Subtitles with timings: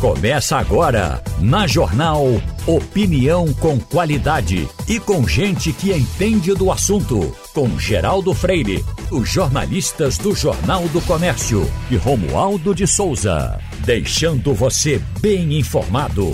[0.00, 2.24] Começa agora, na Jornal
[2.68, 7.34] Opinião com qualidade e com gente que entende do assunto.
[7.52, 13.58] Com Geraldo Freire, os jornalistas do Jornal do Comércio e Romualdo de Souza.
[13.84, 16.32] Deixando você bem informado.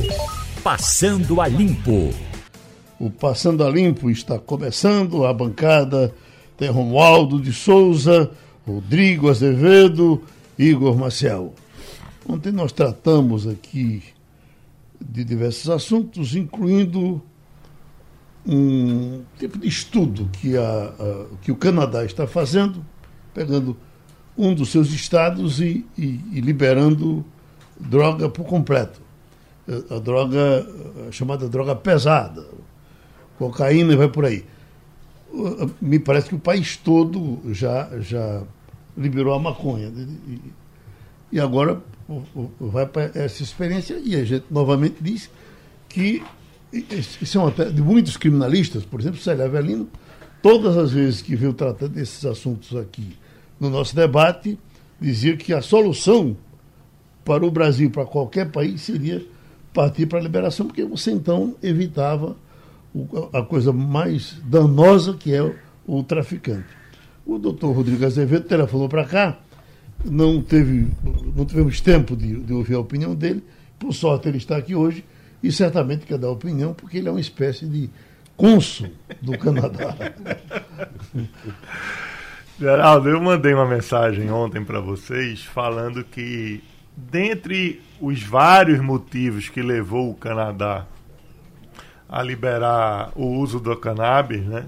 [0.63, 2.11] Passando a Limpo.
[3.01, 5.25] O Passando a Limpo está começando.
[5.25, 6.13] A bancada
[6.59, 8.31] tem Romualdo de Souza,
[8.67, 10.21] Rodrigo Azevedo,
[10.59, 11.55] Igor Maciel.
[12.27, 14.03] Ontem nós tratamos aqui
[15.01, 17.23] de diversos assuntos, incluindo
[18.47, 22.85] um tipo de estudo que, a, a, que o Canadá está fazendo,
[23.33, 23.77] pegando
[24.37, 27.25] um dos seus estados e, e, e liberando
[27.79, 29.01] droga por completo.
[29.91, 30.67] A droga,
[31.09, 32.47] a chamada droga pesada,
[33.39, 34.45] cocaína e vai por aí.
[35.81, 38.43] Me parece que o país todo já, já
[38.97, 39.91] liberou a maconha.
[41.33, 41.83] E agora
[42.61, 45.31] vai para essa experiência e a gente novamente diz
[45.89, 46.23] que
[46.73, 49.89] isso é uma de muitos criminalistas, por exemplo, Célia Avelino,
[50.43, 53.17] todas as vezes que veio tratando desses assuntos aqui
[53.59, 54.59] no nosso debate,
[55.01, 56.37] dizia que a solução
[57.25, 59.25] para o Brasil, para qualquer país, seria
[59.73, 62.37] partir para a liberação, porque você então evitava
[63.33, 65.43] a coisa mais danosa que é
[65.87, 66.69] o, traficante.
[67.27, 69.39] O doutor Rodrigo Azevedo telefonou para cá
[70.05, 70.89] não, teve,
[71.35, 73.43] não tivemos tempo de, de ouvir a opinião dele.
[73.79, 75.05] Por sorte, ele está aqui hoje
[75.43, 77.91] e certamente quer dar opinião, porque ele é uma espécie de
[78.37, 79.95] cônsul do Canadá.
[82.59, 86.63] Geraldo, eu mandei uma mensagem ontem para vocês falando que,
[86.97, 90.87] dentre os vários motivos que levou o Canadá
[92.09, 94.67] a liberar o uso do cannabis, né,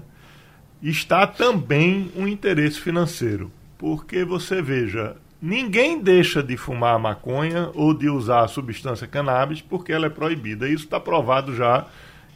[0.81, 3.51] está também um interesse financeiro.
[3.77, 9.91] Porque você veja, ninguém deixa de fumar maconha ou de usar a substância cannabis porque
[9.91, 10.67] ela é proibida.
[10.67, 11.85] Isso está provado já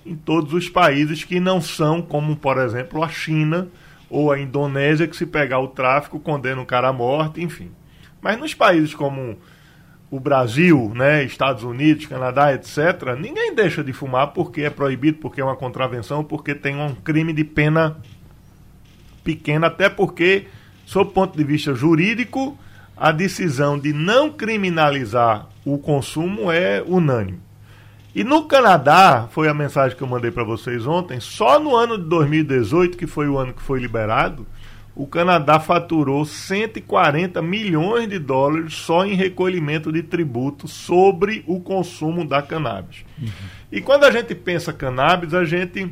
[0.06, 3.68] em todos os países que não são, como por exemplo a China
[4.10, 7.72] ou a Indonésia, que se pegar o tráfico condena o cara à morte, enfim.
[8.22, 9.38] Mas nos países como
[10.12, 15.40] o Brasil, né, Estados Unidos, Canadá, etc., ninguém deixa de fumar porque é proibido, porque
[15.40, 17.98] é uma contravenção, porque tem um crime de pena
[19.24, 20.48] pequena, até porque,
[20.86, 22.58] sob ponto de vista jurídico,
[22.96, 27.40] a decisão de não criminalizar o consumo é unânime.
[28.14, 31.98] E no Canadá, foi a mensagem que eu mandei para vocês ontem, só no ano
[31.98, 34.46] de 2018, que foi o ano que foi liberado,
[34.94, 42.28] o Canadá faturou 140 milhões de dólares só em recolhimento de tributo sobre o consumo
[42.28, 43.06] da cannabis.
[43.20, 43.30] Uhum.
[43.72, 45.90] E quando a gente pensa cannabis, a gente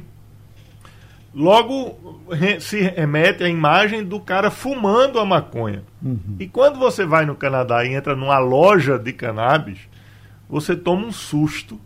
[1.34, 2.22] logo
[2.60, 5.84] se remete à imagem do cara fumando a maconha.
[6.02, 6.36] Uhum.
[6.40, 9.80] E quando você vai no Canadá e entra numa loja de cannabis,
[10.50, 11.80] você toma um susto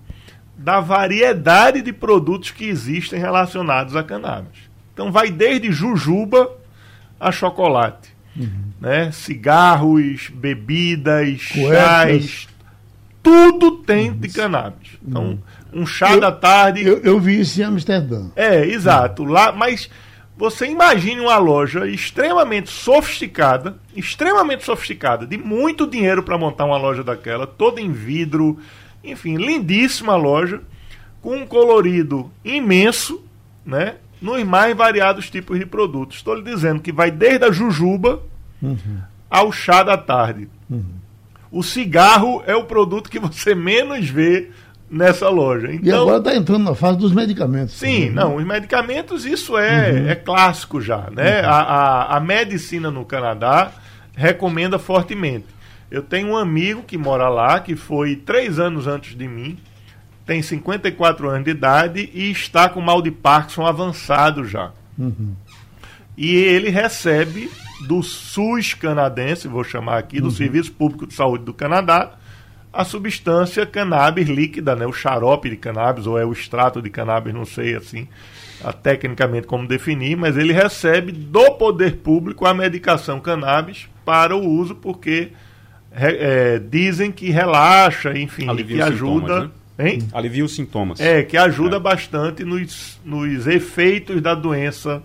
[0.58, 4.70] da variedade de produtos que existem relacionados a cannabis.
[4.94, 6.52] Então vai desde jujuba
[7.20, 8.72] a chocolate, uhum.
[8.80, 9.12] né?
[9.12, 11.78] cigarros, bebidas, Cuecas.
[11.78, 12.48] chás,
[13.22, 14.18] tudo tem uhum.
[14.18, 14.98] de cannabis.
[15.06, 15.40] Então uhum
[15.74, 16.86] um chá eu, da tarde.
[16.86, 18.30] Eu, eu, vi isso em Amsterdã.
[18.36, 19.24] É, exato.
[19.24, 19.90] Lá, mas
[20.36, 27.04] você imagine uma loja extremamente sofisticada, extremamente sofisticada, de muito dinheiro para montar uma loja
[27.04, 28.58] daquela, toda em vidro,
[29.04, 30.62] enfim, lindíssima loja,
[31.22, 33.24] com um colorido imenso,
[33.66, 33.96] né?
[34.22, 36.18] Nos mais variados tipos de produtos.
[36.18, 38.22] Estou lhe dizendo que vai desde a jujuba
[38.62, 39.00] uhum.
[39.30, 40.50] ao chá da tarde.
[40.70, 40.84] Uhum.
[41.52, 44.50] O cigarro é o produto que você menos vê
[44.94, 45.74] nessa loja.
[45.74, 47.74] Então, e agora está entrando na fase dos medicamentos.
[47.74, 48.22] Sim, né?
[48.22, 50.10] não, os medicamentos isso é, uhum.
[50.10, 51.10] é clássico já.
[51.12, 51.42] Né?
[51.42, 51.50] Uhum.
[51.50, 53.72] A, a, a, medicina no Canadá
[54.16, 55.48] recomenda fortemente.
[55.90, 59.58] Eu tenho um amigo que mora lá, que foi três anos antes de mim,
[60.26, 64.72] tem 54 anos de idade e está com mal de Parkinson avançado já.
[64.98, 65.34] Uhum.
[66.16, 67.50] E ele recebe
[67.88, 70.32] do SUS canadense, vou chamar aqui, do uhum.
[70.32, 72.14] Serviço Público de Saúde do Canadá,
[72.74, 74.86] a substância cannabis líquida, né?
[74.86, 78.08] o xarope de cannabis, ou é o extrato de cannabis, não sei assim
[78.64, 84.48] a, tecnicamente como definir, mas ele recebe do poder público a medicação cannabis para o
[84.48, 85.32] uso, porque
[85.92, 89.52] é, dizem que relaxa, enfim, Alivia que ajuda.
[89.78, 90.00] Né?
[90.14, 91.00] Alivia os sintomas.
[91.00, 91.80] É, que ajuda é.
[91.80, 95.04] bastante nos, nos efeitos da doença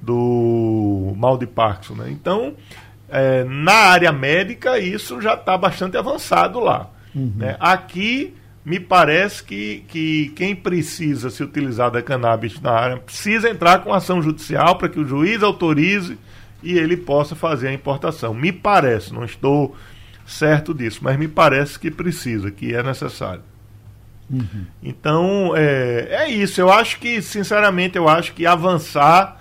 [0.00, 1.94] do mal de Parkinson.
[1.94, 2.10] Né?
[2.10, 2.54] Então,
[3.08, 6.90] é, na área médica, isso já está bastante avançado lá.
[7.14, 7.32] Uhum.
[7.36, 7.56] Né?
[7.58, 8.34] Aqui,
[8.64, 13.94] me parece que, que quem precisa se utilizar da cannabis na área precisa entrar com
[13.94, 16.18] ação judicial para que o juiz autorize
[16.62, 18.34] e ele possa fazer a importação.
[18.34, 19.74] Me parece, não estou
[20.26, 23.42] certo disso, mas me parece que precisa, que é necessário.
[24.30, 24.66] Uhum.
[24.82, 26.60] Então, é, é isso.
[26.60, 29.37] Eu acho que, sinceramente, eu acho que avançar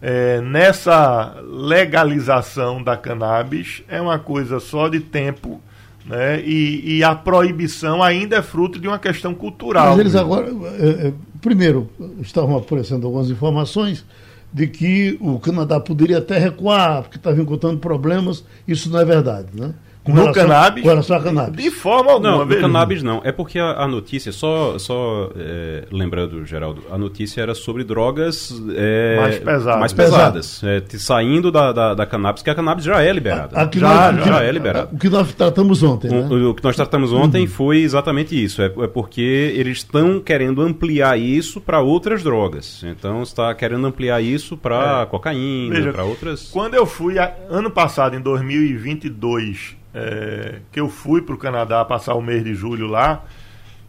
[0.00, 5.60] é, nessa legalização da cannabis é uma coisa só de tempo.
[6.06, 6.40] Né?
[6.40, 9.90] E, e a proibição ainda é fruto de uma questão cultural.
[9.90, 10.48] Mas eles agora,
[10.78, 11.90] é, é, primeiro,
[12.20, 14.04] estavam aparecendo algumas informações
[14.52, 18.42] de que o Canadá poderia até recuar, porque estava encontrando problemas.
[18.66, 19.74] Isso não é verdade, né?
[20.08, 20.82] Com no relação, cannabis?
[20.82, 21.64] Com relação a cannabis.
[21.64, 22.30] De forma alguma.
[22.30, 23.20] Não, no cannabis não.
[23.22, 28.54] É porque a, a notícia, só, só é, lembrando, Geraldo, a notícia era sobre drogas
[28.74, 29.80] é, mais pesadas.
[29.80, 33.54] Mais pesadas é, saindo da, da, da, cannabis, que a cannabis já é liberada.
[33.54, 34.88] A, a já, nós, já, é liberada.
[34.90, 36.26] O que nós tratamos ontem, né?
[36.30, 37.48] O, o que nós tratamos ontem uhum.
[37.48, 38.62] foi exatamente isso.
[38.62, 42.82] É, é porque eles estão querendo ampliar isso para outras drogas.
[42.82, 45.06] Então está querendo ampliar isso para é.
[45.06, 46.48] cocaína, para outras.
[46.50, 47.16] Quando eu fui
[47.50, 52.54] ano passado, em 2022 é, que eu fui para o Canadá passar o mês de
[52.54, 53.24] julho lá,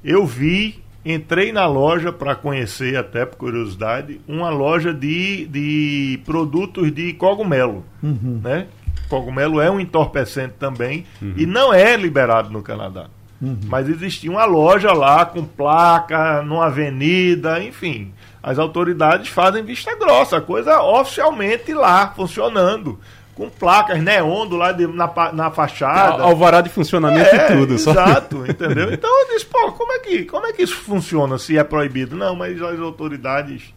[0.04, 6.92] eu vi, entrei na loja para conhecer, até por curiosidade, uma loja de, de produtos
[6.92, 7.86] de cogumelo.
[8.02, 8.42] Uhum.
[8.44, 8.68] Né?
[9.08, 11.34] Cogumelo é um entorpecente também uhum.
[11.38, 13.08] e não é liberado no Canadá.
[13.42, 13.58] Uhum.
[13.68, 18.12] Mas existia uma loja lá com placa, numa avenida, enfim.
[18.42, 23.00] As autoridades fazem vista grossa, a coisa oficialmente lá, funcionando
[23.40, 26.24] com placas neon do lado de, na, na fachada.
[26.24, 27.74] Alvará de funcionamento é, e tudo.
[27.76, 28.46] Exato, só...
[28.46, 28.92] entendeu?
[28.92, 32.18] Então eu disse, pô, como é, que, como é que isso funciona se é proibido?
[32.18, 33.74] Não, mas as autoridades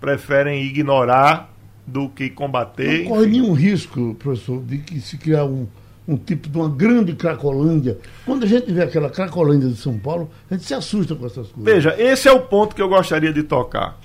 [0.00, 1.52] preferem ignorar
[1.84, 3.02] do que combater.
[3.02, 5.66] Não corre nenhum risco, professor, de que se criar um,
[6.06, 7.98] um tipo de uma grande cracolândia.
[8.24, 11.48] Quando a gente vê aquela cracolândia de São Paulo, a gente se assusta com essas
[11.48, 11.64] coisas.
[11.64, 13.98] Veja, esse é o ponto que eu gostaria de tocar.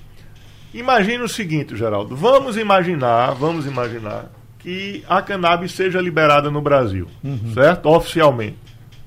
[0.73, 2.15] Imagine o seguinte, Geraldo.
[2.15, 4.31] Vamos imaginar, vamos imaginar
[4.65, 7.53] que a cannabis seja liberada no Brasil, uhum.
[7.53, 7.87] certo?
[7.87, 8.57] Oficialmente.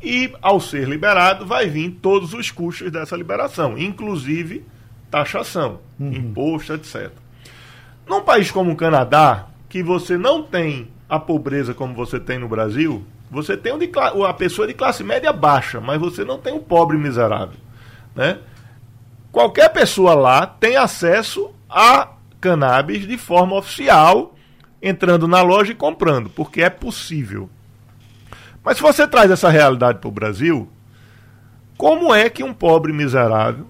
[0.01, 4.65] E, ao ser liberado, vai vir todos os custos dessa liberação, inclusive
[5.11, 6.13] taxação, uhum.
[6.13, 7.11] imposto, etc.
[8.07, 12.47] Num país como o Canadá, que você não tem a pobreza como você tem no
[12.47, 13.91] Brasil, você tem um de,
[14.29, 17.59] a pessoa de classe média baixa, mas você não tem o pobre miserável.
[18.15, 18.39] Né?
[19.33, 24.37] Qualquer pessoa lá tem acesso a cannabis de forma oficial
[24.83, 27.51] entrando na loja e comprando, porque é possível.
[28.63, 30.69] Mas se você traz essa realidade para o Brasil,
[31.77, 33.67] como é que um pobre miserável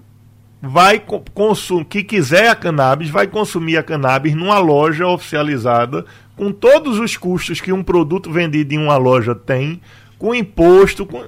[0.61, 1.01] vai
[1.33, 7.15] consumir, que quiser a cannabis, vai consumir a cannabis numa loja oficializada, com todos os
[7.15, 9.81] custos que um produto vendido em uma loja tem,
[10.17, 11.23] com imposto, com...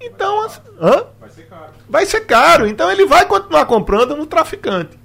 [0.00, 0.46] então,
[0.80, 1.04] hã?
[1.20, 1.72] vai ser caro.
[1.88, 4.98] Vai ser caro, então ele vai continuar comprando no traficante.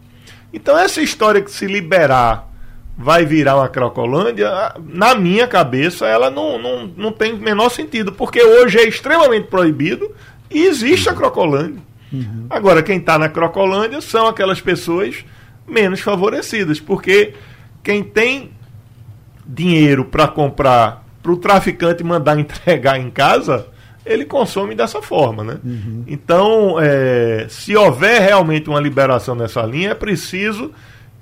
[0.53, 2.47] Então essa história que se liberar
[2.97, 4.49] vai virar uma Crocolândia,
[4.87, 9.47] na minha cabeça, ela não, não, não tem o menor sentido, porque hoje é extremamente
[9.47, 10.11] proibido
[10.49, 11.81] e existe a Crocolândia.
[12.11, 12.45] Uhum.
[12.49, 15.25] Agora, quem está na Crocolândia são aquelas pessoas
[15.67, 17.33] menos favorecidas, porque
[17.83, 18.51] quem tem
[19.45, 23.67] dinheiro para comprar, para o traficante mandar entregar em casa,
[24.05, 25.57] ele consome dessa forma, né?
[25.63, 26.03] Uhum.
[26.07, 30.71] Então, é, se houver realmente uma liberação nessa linha, é preciso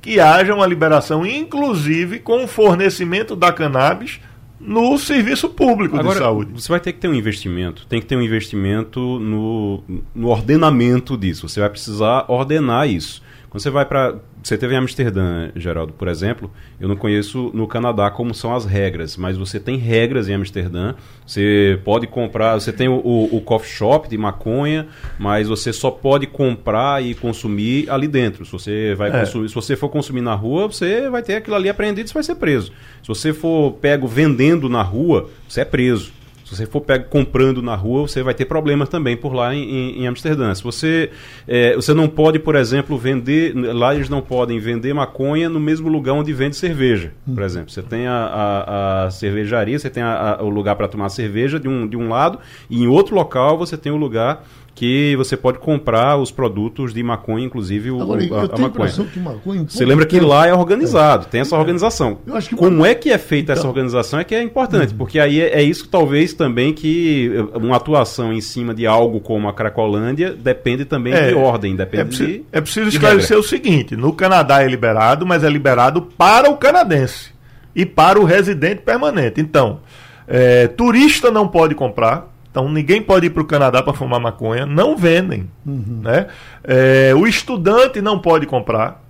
[0.03, 4.19] que haja uma liberação, inclusive com o fornecimento da cannabis
[4.59, 6.51] no serviço público Agora, de saúde.
[6.53, 9.81] Você vai ter que ter um investimento, tem que ter um investimento no,
[10.13, 11.47] no ordenamento disso.
[11.47, 13.23] Você vai precisar ordenar isso.
[13.49, 14.19] Quando você vai para.
[14.43, 16.51] Você teve em Amsterdã, Geraldo, por exemplo.
[16.77, 20.95] Eu não conheço no Canadá como são as regras, mas você tem regras em Amsterdã.
[21.25, 22.55] Você pode comprar.
[22.55, 27.15] Você tem o, o, o coffee shop de maconha, mas você só pode comprar e
[27.15, 28.45] consumir ali dentro.
[28.45, 29.19] Se você, vai é.
[29.21, 32.23] consumir, se você for consumir na rua, você vai ter aquilo ali apreendido e vai
[32.23, 32.73] ser preso.
[33.01, 36.11] Se você for pego vendendo na rua, você é preso.
[36.53, 40.01] Se você for pego comprando na rua, você vai ter problemas também por lá em,
[40.01, 40.53] em Amsterdã.
[40.53, 41.09] Se você,
[41.47, 43.55] é, você não pode, por exemplo, vender.
[43.55, 47.45] Lá eles não podem vender maconha no mesmo lugar onde vende cerveja, por hum.
[47.45, 47.71] exemplo.
[47.71, 51.67] Você tem a, a, a cervejaria, você tem a, o lugar para tomar cerveja de
[51.67, 54.45] um, de um lado, e em outro local você tem o lugar
[54.75, 58.91] que você pode comprar os produtos de maconha, inclusive o, Agora, a, a maconha.
[59.17, 62.17] maconha você lembra que lá é organizado, tem essa organização.
[62.55, 63.61] Como é que é feita então...
[63.61, 64.97] essa organização é que é importante, uhum.
[64.97, 69.47] porque aí é, é, isso talvez também que uma atuação em cima de algo como
[69.47, 73.43] a Cracolândia depende também é, de ordem, depende é preciso, de, é preciso esclarecer o
[73.43, 77.31] seguinte: no Canadá é liberado, mas é liberado para o canadense
[77.75, 79.39] e para o residente permanente.
[79.39, 79.81] Então,
[80.27, 84.63] é, turista não pode comprar então ninguém pode ir para o Canadá para fumar maconha,
[84.63, 85.49] não vendem.
[85.65, 86.01] Uhum.
[86.03, 86.27] Né?
[86.63, 89.03] É, o estudante não pode comprar.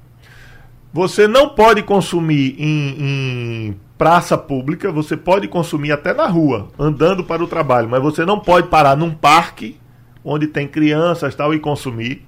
[0.94, 7.22] Você não pode consumir em, em praça pública, você pode consumir até na rua, andando
[7.22, 9.76] para o trabalho, mas você não pode parar num parque
[10.24, 12.26] onde tem crianças tal e consumir.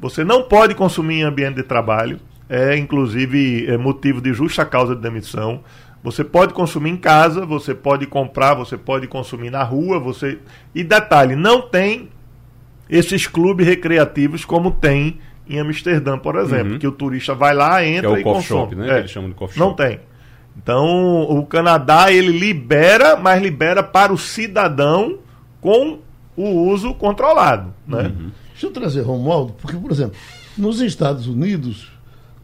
[0.00, 2.18] Você não pode consumir em ambiente de trabalho,
[2.48, 5.60] é inclusive é motivo de justa causa de demissão.
[6.06, 10.38] Você pode consumir em casa, você pode comprar, você pode consumir na rua, você
[10.72, 12.10] e detalhe, não tem
[12.88, 16.78] esses clubes recreativos como tem em Amsterdã, por exemplo, uhum.
[16.78, 18.42] que o turista vai lá, entra que é o e consome.
[18.44, 18.88] Shop, né?
[18.88, 19.68] É, eles chamam de coffee shop.
[19.68, 19.98] Não tem.
[20.56, 25.18] Então, o Canadá ele libera, mas libera para o cidadão
[25.60, 25.98] com
[26.36, 28.12] o uso controlado, né?
[28.16, 28.30] Uhum.
[28.52, 30.16] Deixa eu trazer Romualdo, porque por exemplo,
[30.56, 31.90] nos Estados Unidos,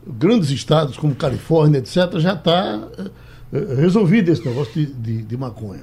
[0.05, 3.22] grandes estados como Califórnia, etc, já está uh,
[3.53, 5.83] resolvido esse negócio de, de, de maconha.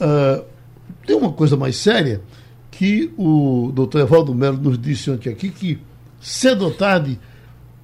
[0.00, 0.44] Uh,
[1.06, 2.22] tem uma coisa mais séria
[2.70, 5.78] que o doutor Evaldo Melo nos disse ontem aqui, que
[6.20, 7.18] cedo ou tarde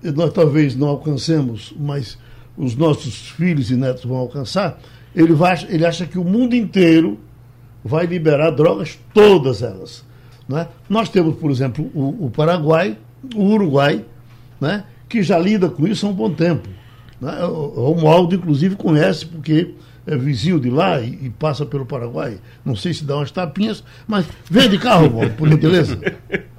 [0.02, 2.18] nós talvez não alcancemos, mas
[2.56, 4.80] os nossos filhos e netos vão alcançar,
[5.14, 7.18] ele, vai, ele acha que o mundo inteiro
[7.84, 10.04] vai liberar drogas, todas elas.
[10.48, 10.68] Né?
[10.88, 12.96] Nós temos, por exemplo, o, o Paraguai,
[13.34, 14.04] o Uruguai,
[14.60, 14.84] né?
[15.08, 16.68] que já lida com isso há um bom tempo.
[17.20, 17.44] Né?
[17.44, 19.74] O Romualdo, inclusive, conhece, porque
[20.06, 22.38] é vizinho de lá e, e, passa pelo Paraguai.
[22.64, 25.98] Não sei se dá umas tapinhas, mas vem de carro, Romualdo, por gentileza.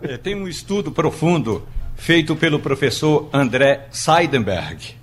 [0.01, 1.63] É, tem um estudo profundo
[1.95, 4.95] feito pelo professor André Seidenberg.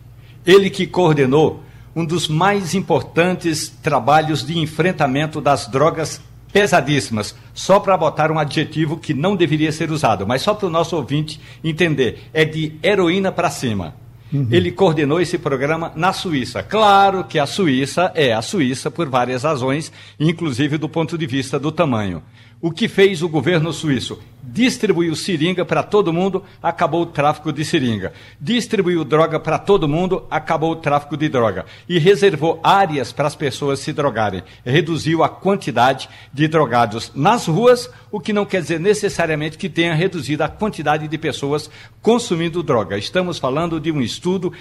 [0.46, 1.62] Ele que coordenou
[1.94, 6.20] um dos mais importantes trabalhos de enfrentamento das drogas
[6.52, 10.70] pesadíssimas, só para botar um adjetivo que não deveria ser usado, mas só para o
[10.70, 13.94] nosso ouvinte entender, é de heroína para cima.
[14.32, 14.48] Uhum.
[14.50, 16.62] Ele coordenou esse programa na Suíça.
[16.62, 21.58] Claro que a Suíça é a Suíça por várias razões, inclusive do ponto de vista
[21.58, 22.22] do tamanho.
[22.60, 24.18] O que fez o governo suíço?
[24.42, 28.12] Distribuiu seringa para todo mundo, acabou o tráfico de seringa.
[28.40, 31.66] Distribuiu droga para todo mundo, acabou o tráfico de droga.
[31.88, 34.42] E reservou áreas para as pessoas se drogarem.
[34.64, 39.94] Reduziu a quantidade de drogados nas ruas, o que não quer dizer necessariamente que tenha
[39.94, 41.68] reduzido a quantidade de pessoas
[42.00, 42.96] consumindo droga.
[42.96, 44.52] Estamos falando de um estudo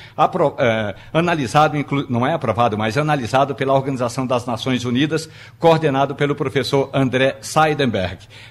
[0.58, 1.78] eh, analisado,
[2.10, 7.85] não é aprovado, mas analisado pela Organização das Nações Unidas, coordenado pelo professor André Saider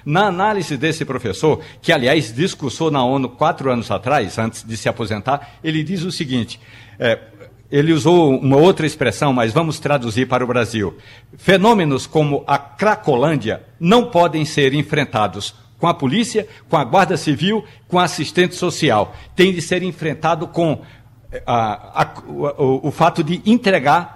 [0.05, 4.89] na análise desse professor, que aliás discursou na ONU quatro anos atrás, antes de se
[4.89, 6.59] aposentar, ele diz o seguinte:
[6.99, 7.19] é,
[7.71, 10.97] ele usou uma outra expressão, mas vamos traduzir para o Brasil.
[11.37, 17.65] Fenômenos como a Cracolândia não podem ser enfrentados com a polícia, com a guarda civil,
[17.87, 19.15] com a assistente social.
[19.35, 20.81] Tem de ser enfrentado com
[21.31, 24.14] é, a, a, o, o fato de entregar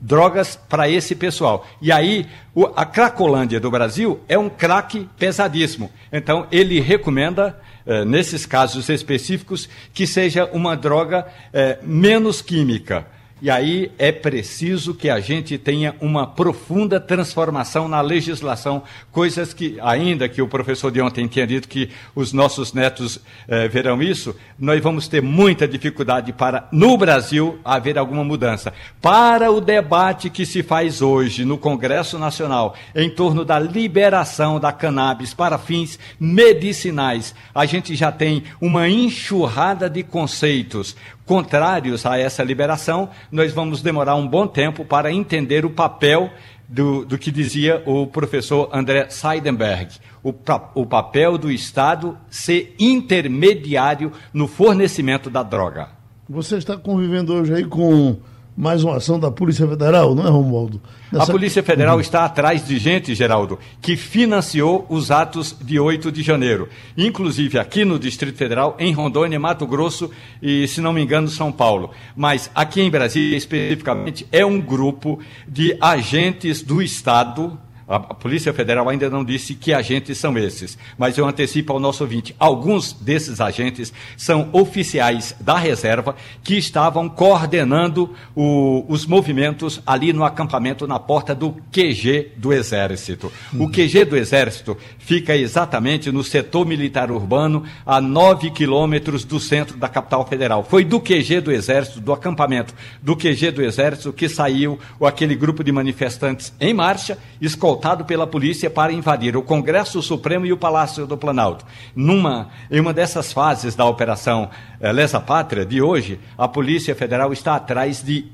[0.00, 1.66] drogas para esse pessoal.
[1.80, 5.90] E aí, o, a Cracolândia do Brasil é um crack pesadíssimo.
[6.12, 13.06] Então, ele recomenda, eh, nesses casos específicos, que seja uma droga eh, menos química.
[13.42, 19.80] E aí é preciso que a gente tenha uma profunda transformação na legislação, coisas que,
[19.82, 23.18] ainda que o professor de ontem tenha dito que os nossos netos
[23.48, 28.72] eh, verão isso, nós vamos ter muita dificuldade para, no Brasil, haver alguma mudança.
[29.00, 34.70] Para o debate que se faz hoje no Congresso Nacional em torno da liberação da
[34.70, 40.94] cannabis para fins medicinais, a gente já tem uma enxurrada de conceitos
[41.26, 46.30] contrários a essa liberação, nós vamos demorar um bom tempo para entender o papel
[46.68, 50.34] do, do que dizia o professor André Seidenberg, o,
[50.74, 55.90] o papel do Estado ser intermediário no fornecimento da droga.
[56.28, 58.16] Você está convivendo hoje aí com
[58.56, 60.80] mais uma ação da Polícia Federal, não é, Romualdo?
[61.10, 61.24] Nessa...
[61.24, 62.00] A Polícia Federal uhum.
[62.00, 66.68] está atrás de gente, Geraldo, que financiou os atos de 8 de janeiro.
[66.96, 71.50] Inclusive aqui no Distrito Federal, em Rondônia, Mato Grosso e, se não me engano, São
[71.50, 71.90] Paulo.
[72.14, 75.18] Mas aqui em Brasília, especificamente, é um grupo
[75.48, 77.58] de agentes do Estado
[77.94, 82.02] a Polícia Federal ainda não disse que agentes são esses, mas eu antecipo ao nosso
[82.02, 90.10] ouvinte: alguns desses agentes são oficiais da reserva que estavam coordenando o, os movimentos ali
[90.10, 93.30] no acampamento na porta do QG do Exército.
[93.52, 93.64] Uhum.
[93.64, 99.76] O QG do Exército fica exatamente no setor militar urbano, a nove quilômetros do centro
[99.76, 100.64] da capital federal.
[100.64, 102.72] Foi do QG do Exército, do acampamento
[103.02, 108.28] do QG do Exército, que saiu aquele grupo de manifestantes em marcha, escoltado assaltado pela
[108.28, 111.66] polícia para invadir o Congresso Supremo e o Palácio do Planalto.
[111.96, 114.48] Numa, em uma dessas fases da Operação
[114.80, 118.26] eh, Lesa Pátria de hoje, a Polícia Federal está atrás de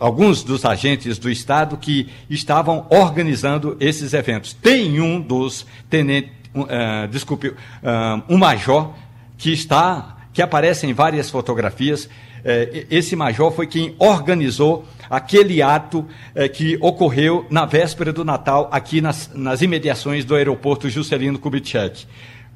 [0.00, 4.52] alguns dos agentes do Estado que estavam organizando esses eventos.
[4.52, 7.56] Tem um dos tenentes, uh, desculpe, uh,
[8.28, 8.92] um major
[9.36, 12.08] que está, que aparece em várias fotografias,
[12.90, 19.00] esse major foi quem organizou aquele ato é, que ocorreu na véspera do Natal aqui
[19.00, 22.06] nas, nas imediações do aeroporto Juscelino Kubitschek.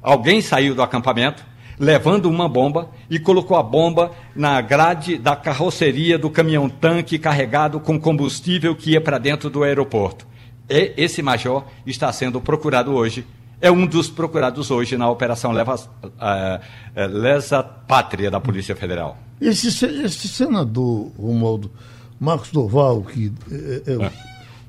[0.01, 1.43] Alguém saiu do acampamento
[1.79, 7.99] levando uma bomba e colocou a bomba na grade da carroceria do caminhão-tanque carregado com
[7.99, 10.27] combustível que ia para dentro do aeroporto.
[10.69, 13.25] E esse major está sendo procurado hoje
[13.63, 19.17] é um dos procurados hoje na Operação Leva, uh, Lesa Pátria da Polícia Federal.
[19.39, 21.71] Esse, esse senador, Romualdo,
[22.19, 24.11] Marcos Doval, que é, é, é.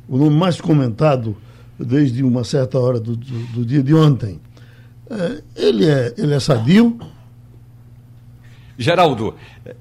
[0.08, 1.36] o nome mais comentado
[1.76, 4.40] desde uma certa hora do, do, do dia de ontem,
[5.56, 6.96] ele, é, ele é sadio?
[8.76, 9.34] Geraldo,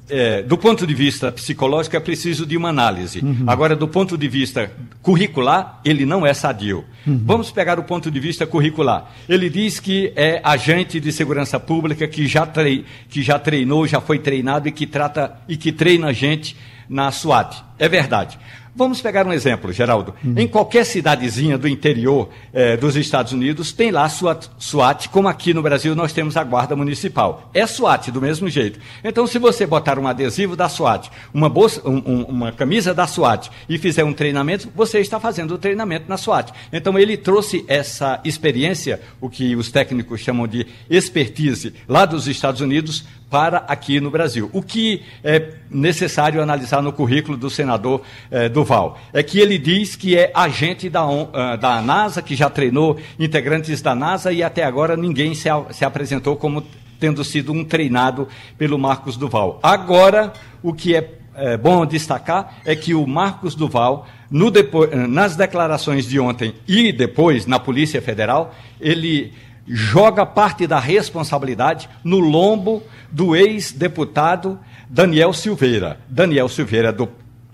[0.10, 3.20] é, do ponto de vista psicológico é preciso de uma análise.
[3.20, 3.46] Uhum.
[3.48, 4.72] Agora, do ponto de vista
[5.02, 6.86] curricular, ele não é sadio.
[7.06, 7.22] Uhum.
[7.26, 9.12] Vamos pegar o ponto de vista curricular.
[9.28, 14.00] Ele diz que é agente de segurança pública que já, trei, que já treinou, já
[14.00, 16.56] foi treinado e que trata e que treina gente
[16.88, 17.64] na SWAT.
[17.80, 18.38] É verdade.
[18.76, 20.16] Vamos pegar um exemplo, Geraldo.
[20.26, 20.34] Hum.
[20.36, 25.54] Em qualquer cidadezinha do interior eh, dos Estados Unidos, tem lá SWAT, SWAT, como aqui
[25.54, 27.52] no Brasil nós temos a Guarda Municipal.
[27.54, 28.80] É SWAT, do mesmo jeito.
[29.04, 33.06] Então, se você botar um adesivo da SWAT, uma, bolsa, um, um, uma camisa da
[33.06, 36.52] SWAT e fizer um treinamento, você está fazendo o treinamento na SWAT.
[36.72, 42.60] Então, ele trouxe essa experiência, o que os técnicos chamam de expertise, lá dos Estados
[42.60, 44.48] Unidos, para aqui no Brasil.
[44.54, 49.96] O que é necessário analisar no currículo do senador eh, Duval é que ele diz
[49.96, 54.64] que é agente da, uh, da NASA, que já treinou integrantes da NASA e até
[54.64, 56.64] agora ninguém se, se apresentou como
[57.00, 59.60] tendo sido um treinado pelo Marcos Duval.
[59.64, 64.06] Agora, o que é, é bom destacar é que o Marcos Duval,
[64.52, 64.86] depo...
[65.08, 69.34] nas declarações de ontem e depois na Polícia Federal, ele
[69.66, 76.00] joga parte da responsabilidade no lombo do ex-deputado Daniel Silveira.
[76.08, 77.10] Daniel Silveira, do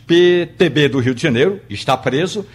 [0.07, 2.45] PTB do Rio de Janeiro, está preso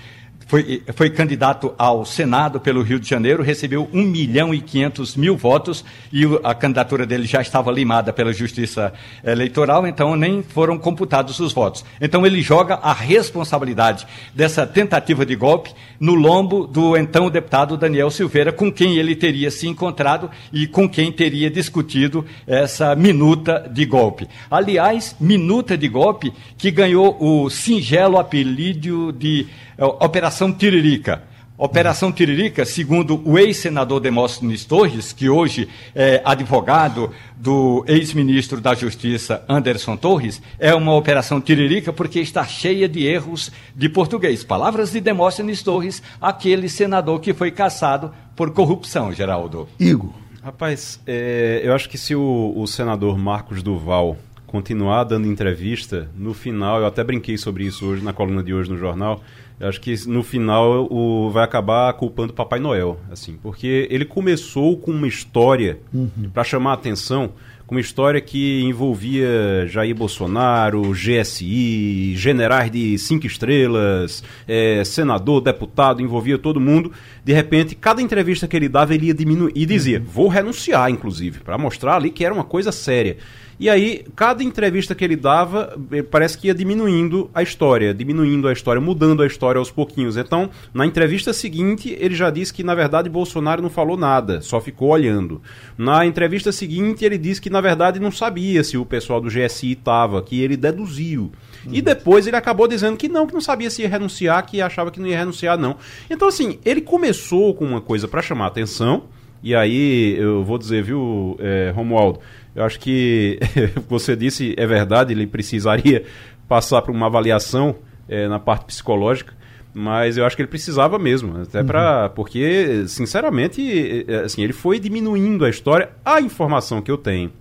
[0.47, 5.37] foi, foi candidato ao Senado pelo Rio de Janeiro, recebeu 1 milhão e 500 mil
[5.37, 11.41] votos e a candidatura dele já estava limada pela Justiça Eleitoral, então nem foram computados
[11.41, 11.85] os votos.
[12.01, 18.11] Então ele joga a responsabilidade dessa tentativa de golpe no lombo do então deputado Daniel
[18.11, 23.85] Silveira, com quem ele teria se encontrado e com quem teria discutido essa minuta de
[23.85, 24.29] golpe.
[24.51, 29.47] Aliás, minuta de golpe que ganhou o singelo apelido de
[29.79, 31.23] Operação Tiririca.
[31.57, 39.45] Operação Tiririca, segundo o ex-senador Demóstenes Torres, que hoje é advogado do ex-ministro da Justiça
[39.49, 44.43] Anderson Torres, é uma operação Tiririca porque está cheia de erros de português.
[44.43, 49.69] Palavras de Demóstenes Torres, aquele senador que foi caçado por corrupção, Geraldo.
[49.79, 50.11] Igor.
[50.43, 54.17] Rapaz, é, eu acho que se o, o senador Marcos Duval
[54.55, 58.71] continuar dando entrevista, no final, eu até brinquei sobre isso hoje na coluna de hoje
[58.71, 59.21] no jornal,
[59.69, 64.77] acho que no final o vai acabar culpando o Papai Noel, assim, porque ele começou
[64.77, 66.31] com uma história uhum.
[66.33, 67.33] para chamar a atenção,
[67.67, 76.03] com uma história que envolvia Jair Bolsonaro, GSI, generais de cinco estrelas, é, senador, deputado,
[76.03, 76.93] envolvia todo mundo.
[77.25, 80.05] De repente, cada entrevista que ele dava, ele ia diminuir e dizia: uhum.
[80.05, 83.17] vou renunciar, inclusive, para mostrar ali que era uma coisa séria.
[83.59, 88.49] E aí, cada entrevista que ele dava, eh, parece que ia diminuindo a história, diminuindo
[88.49, 90.17] a história, mudando a história aos pouquinhos.
[90.17, 94.61] Então, na entrevista seguinte, ele já disse que, na verdade, Bolsonaro não falou nada, só
[94.61, 95.41] ficou olhando.
[95.79, 99.73] Na entrevista seguinte, ele disse que, na verdade, não sabia se o pessoal do GSI
[99.73, 101.31] estava, que ele deduziu.
[101.71, 104.91] E depois ele acabou dizendo que não, que não sabia se ia renunciar, que achava
[104.91, 105.77] que não ia renunciar, não.
[106.11, 109.05] Então, assim, ele começou com uma coisa para chamar atenção,
[109.43, 112.21] e aí eu vou dizer, viu, é, Romualdo,
[112.55, 113.39] eu acho que
[113.89, 116.05] você disse, é verdade, ele precisaria
[116.49, 117.77] passar por uma avaliação
[118.09, 119.35] é, na parte psicológica,
[119.73, 121.67] mas eu acho que ele precisava mesmo, até uhum.
[121.67, 125.91] para porque sinceramente, assim, ele foi diminuindo a história.
[126.05, 127.33] A informação que eu tenho,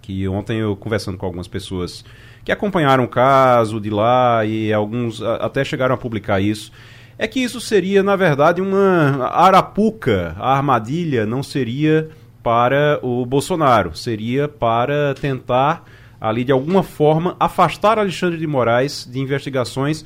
[0.00, 2.04] que ontem eu conversando com algumas pessoas
[2.44, 6.70] que acompanharam o caso de lá e alguns até chegaram a publicar isso,
[7.18, 12.08] é que isso seria na verdade uma arapuca, a armadilha não seria
[12.46, 15.84] para o Bolsonaro, seria para tentar
[16.20, 20.04] ali de alguma forma afastar Alexandre de Moraes de investigações,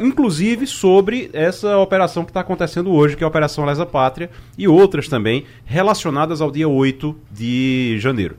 [0.00, 4.66] inclusive sobre essa operação que está acontecendo hoje, que é a Operação Lesa Pátria, e
[4.66, 8.38] outras também relacionadas ao dia 8 de janeiro.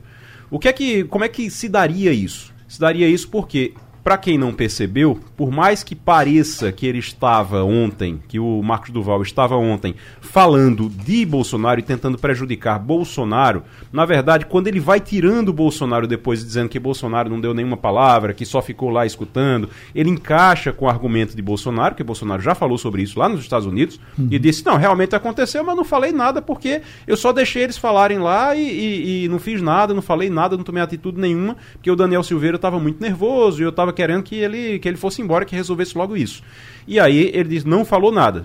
[0.50, 2.52] O que é que, como é que se daria isso?
[2.66, 3.72] Se daria isso porque
[4.02, 8.90] para quem não percebeu, por mais que pareça que ele estava ontem, que o Marcos
[8.90, 15.00] Duval estava ontem falando de Bolsonaro e tentando prejudicar Bolsonaro, na verdade, quando ele vai
[15.00, 19.04] tirando o Bolsonaro depois dizendo que Bolsonaro não deu nenhuma palavra, que só ficou lá
[19.04, 23.28] escutando, ele encaixa com o argumento de Bolsonaro, que Bolsonaro já falou sobre isso lá
[23.28, 24.28] nos Estados Unidos, uhum.
[24.30, 28.18] e disse: não, realmente aconteceu, mas não falei nada porque eu só deixei eles falarem
[28.18, 31.90] lá e, e, e não fiz nada, não falei nada, não tomei atitude nenhuma, porque
[31.90, 35.20] o Daniel Silveira estava muito nervoso e eu estava querendo que ele, que ele fosse
[35.20, 36.40] embora, que resolvesse logo isso.
[36.86, 38.44] E aí ele diz, não falou nada.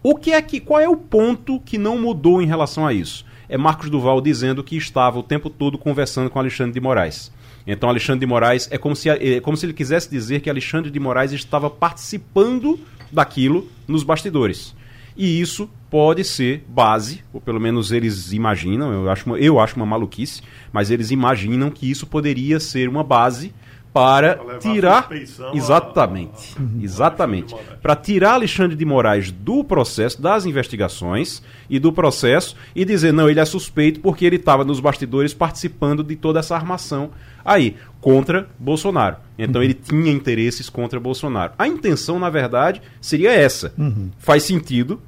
[0.00, 3.26] O que é que, qual é o ponto que não mudou em relação a isso?
[3.48, 7.32] É Marcos Duval dizendo que estava o tempo todo conversando com Alexandre de Moraes.
[7.66, 10.88] Então Alexandre de Moraes é como se, é como se ele quisesse dizer que Alexandre
[10.88, 12.78] de Moraes estava participando
[13.10, 14.72] daquilo nos bastidores.
[15.16, 19.74] E isso pode ser base, ou pelo menos eles imaginam, eu acho, uma, eu acho
[19.74, 23.52] uma maluquice, mas eles imaginam que isso poderia ser uma base
[23.96, 25.08] para tirar
[25.54, 32.54] exatamente, a, exatamente, para tirar Alexandre de Moraes do processo das investigações e do processo
[32.74, 36.54] e dizer não, ele é suspeito porque ele estava nos bastidores participando de toda essa
[36.54, 37.10] armação
[37.42, 39.16] aí contra Bolsonaro.
[39.38, 39.64] Então uhum.
[39.64, 41.54] ele tinha interesses contra Bolsonaro.
[41.58, 43.72] A intenção, na verdade, seria essa.
[43.78, 44.10] Uhum.
[44.18, 45.00] Faz sentido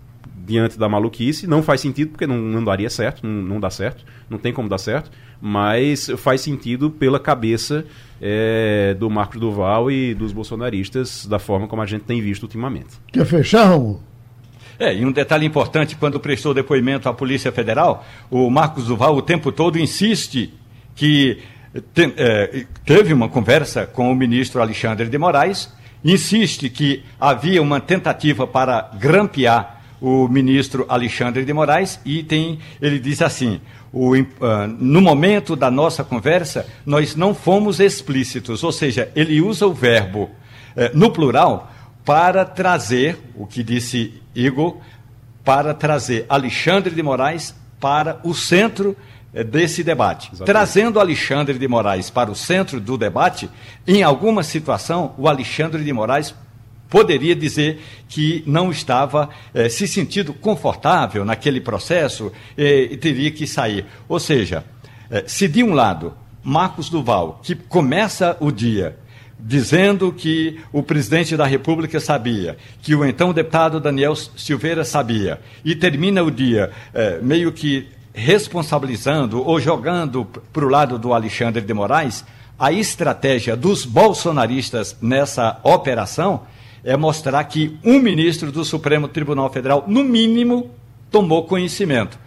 [0.47, 4.03] diante da maluquice, não faz sentido porque não, não daria certo, não, não dá certo,
[4.31, 7.85] não tem como dar certo, mas faz sentido pela cabeça
[8.21, 12.99] é, do Marcos Duval e dos bolsonaristas, da forma como a gente tem visto ultimamente.
[13.13, 14.03] Quer fechar, Romulo?
[14.79, 19.23] É, e um detalhe importante, quando prestou depoimento à Polícia Federal, o Marcos Duval o
[19.23, 20.55] tempo todo insiste
[20.95, 21.39] que
[21.93, 25.73] te, é, teve uma conversa com o ministro Alexandre de Moraes,
[26.05, 33.01] insiste que havia uma tentativa para grampear o ministro Alexandre de Moraes e tem, ele
[33.01, 33.61] diz assim:
[33.93, 34.27] o, uh,
[34.79, 40.25] no momento da nossa conversa, nós não fomos explícitos, ou seja, ele usa o verbo
[40.25, 40.31] uh,
[40.95, 41.73] no plural
[42.05, 44.77] para trazer, o que disse Igor,
[45.45, 48.97] para trazer Alexandre de Moraes para o centro
[49.33, 50.29] uh, desse debate.
[50.33, 50.47] Exatamente.
[50.47, 53.49] Trazendo Alexandre de Moraes para o centro do debate,
[53.87, 56.35] em alguma situação, o Alexandre de Moraes
[56.89, 63.47] poderia dizer que não estava eh, se sentindo confortável naquele processo eh, e teria que
[63.47, 63.85] sair.
[64.09, 64.65] Ou seja,
[65.11, 68.97] eh, se de um lado Marcos Duval, que começa o dia
[69.41, 75.77] dizendo que o presidente da República sabia, que o então deputado Daniel Silveira sabia, e
[75.77, 76.73] termina o dia
[77.23, 82.25] meio que responsabilizando ou jogando para o lado do Alexandre de Moraes,
[82.59, 86.43] a estratégia dos bolsonaristas nessa operação
[86.89, 90.71] é mostrar que um ministro do Supremo Tribunal Federal, no mínimo,
[91.11, 92.19] tomou conhecimento.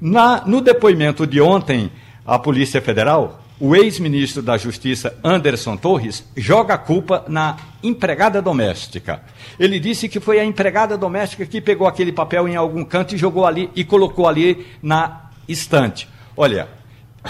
[0.00, 1.90] Na, no depoimento de ontem
[2.24, 9.20] à Polícia Federal, o ex-ministro da Justiça, Anderson Torres, joga a culpa na empregada doméstica.
[9.58, 13.18] Ele disse que foi a empregada doméstica que pegou aquele papel em algum canto e
[13.18, 16.08] jogou ali e colocou ali na estante.
[16.36, 16.68] Olha,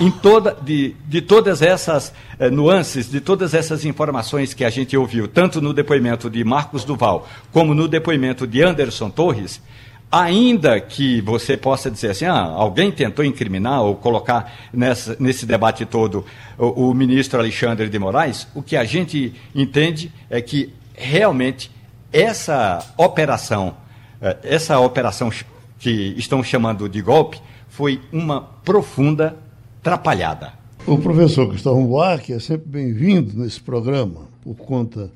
[0.01, 4.97] em toda, de, de todas essas eh, nuances, de todas essas informações que a gente
[4.97, 9.63] ouviu, tanto no depoimento de Marcos Duval, como no depoimento de Anderson Torres,
[10.11, 15.85] ainda que você possa dizer assim, ah, alguém tentou incriminar ou colocar nessa, nesse debate
[15.85, 16.25] todo
[16.59, 21.71] o, o ministro Alexandre de Moraes, o que a gente entende é que realmente
[22.13, 23.77] essa operação,
[24.21, 25.31] eh, essa operação
[25.79, 29.37] que estão chamando de golpe, foi uma profunda
[29.85, 30.55] atrapalhada.
[30.87, 35.13] O professor Gustavo Buarque é sempre bem-vindo nesse programa, por conta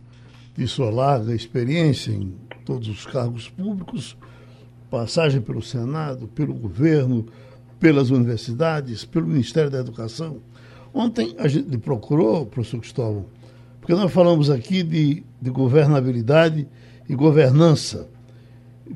[0.54, 2.34] de sua larga experiência em
[2.66, 4.14] todos os cargos públicos,
[4.90, 7.24] passagem pelo Senado, pelo governo,
[7.80, 10.36] pelas universidades, pelo Ministério da Educação.
[10.92, 13.24] Ontem a gente procurou, professor Cristóvão,
[13.80, 16.68] porque nós falamos aqui de, de governabilidade
[17.08, 18.06] e governança,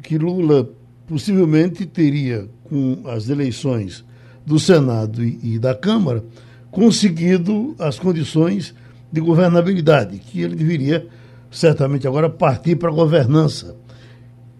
[0.02, 0.68] que Lula
[1.06, 4.04] possivelmente teria, com as eleições
[4.44, 6.24] do Senado e, e da Câmara
[6.72, 8.74] conseguido as condições
[9.12, 11.06] de governabilidade, que ele deveria
[11.50, 13.76] certamente agora partir para a governança,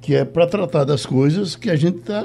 [0.01, 2.23] que é para tratar das coisas que a gente está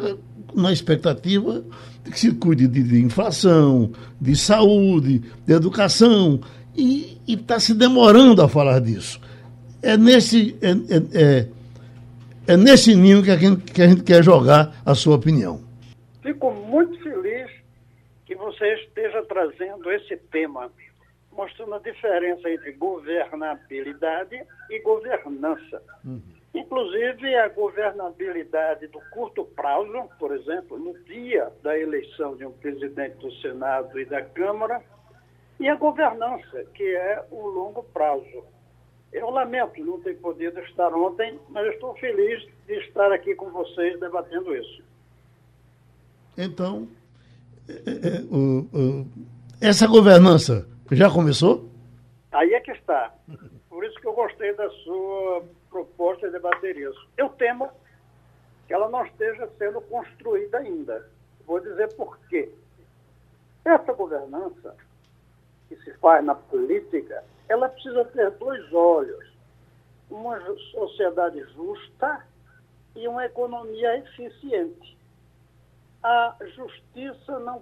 [0.54, 1.63] na expectativa
[2.04, 6.41] de que se cuide de, de inflação, de saúde, de educação,
[6.76, 9.22] e está se demorando a falar disso.
[9.82, 11.48] É nesse, é, é, é,
[12.46, 15.62] é nesse ninho que a, gente, que a gente quer jogar a sua opinião.
[16.22, 16.97] Fico muito
[18.48, 20.72] você esteja trazendo esse tema,
[21.34, 25.84] mostrando a diferença entre governabilidade e governança.
[26.06, 26.22] Uhum.
[26.56, 33.18] Inclusive, a governabilidade do curto prazo, por exemplo, no dia da eleição de um presidente
[33.18, 34.82] do Senado e da Câmara,
[35.60, 38.46] e a governança, que é o longo prazo.
[39.12, 44.00] Eu lamento não ter podido estar ontem, mas estou feliz de estar aqui com vocês
[44.00, 44.84] debatendo isso.
[46.38, 46.88] Então,
[49.62, 51.69] essa governança já começou?
[52.32, 53.13] Aí é que está.
[53.69, 57.08] Por isso que eu gostei da sua proposta de debater isso.
[57.17, 57.69] Eu temo
[58.67, 61.10] que ela não esteja sendo construída ainda.
[61.45, 62.49] Vou dizer por quê.
[63.63, 64.75] Essa governança
[65.67, 69.25] que se faz na política, ela precisa ter dois olhos.
[70.10, 70.39] Uma
[70.71, 72.25] sociedade justa
[72.95, 74.97] e uma economia eficiente.
[76.04, 77.62] A justiça não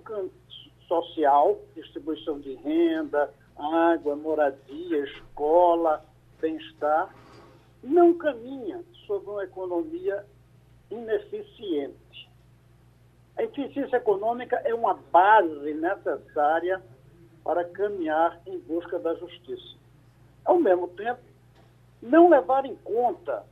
[0.87, 6.05] social, distribuição de renda, água, moradia, escola,
[6.39, 7.13] bem-estar,
[7.83, 10.25] não caminha sobre uma economia
[10.91, 12.29] ineficiente.
[13.37, 16.81] A eficiência econômica é uma base necessária
[17.43, 19.75] para caminhar em busca da justiça.
[20.43, 21.21] Ao mesmo tempo,
[22.01, 23.45] não levar em conta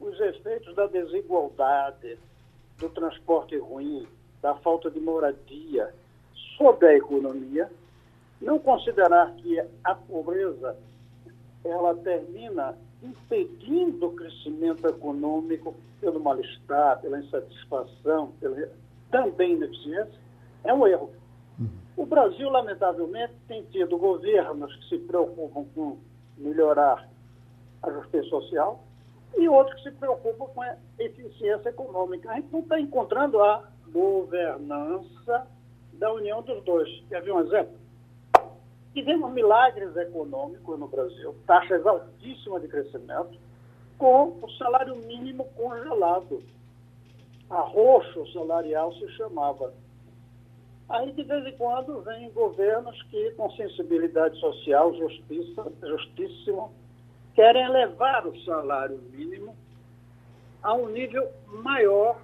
[0.00, 2.18] os efeitos da desigualdade,
[2.78, 4.08] do transporte ruim,
[4.42, 5.92] da falta de moradia
[6.56, 7.70] sobre a economia,
[8.40, 10.76] não considerar que a pobreza
[11.64, 18.68] ela termina impedindo o crescimento econômico pelo mal-estar, pela insatisfação, pela
[19.10, 20.18] também ineficiência,
[20.64, 21.10] é um erro.
[21.96, 25.98] O Brasil, lamentavelmente, tem tido governos que se preocupam com
[26.38, 27.06] melhorar
[27.82, 28.82] a justiça social
[29.36, 32.30] e outros que se preocupam com a eficiência econômica.
[32.30, 35.46] A gente não está encontrando a governança
[35.94, 36.88] da união dos dois.
[37.08, 37.74] Quer ver um exemplo?
[38.92, 43.38] Tivemos milagres econômicos no Brasil, taxas altíssimas de crescimento,
[43.96, 46.42] com o salário mínimo congelado.
[47.48, 49.72] Arroxo salarial se chamava.
[50.88, 56.68] Aí, de vez em quando, vem governos que, com sensibilidade social, justiça, justíssima,
[57.34, 59.54] querem elevar o salário mínimo
[60.62, 62.20] a um nível maior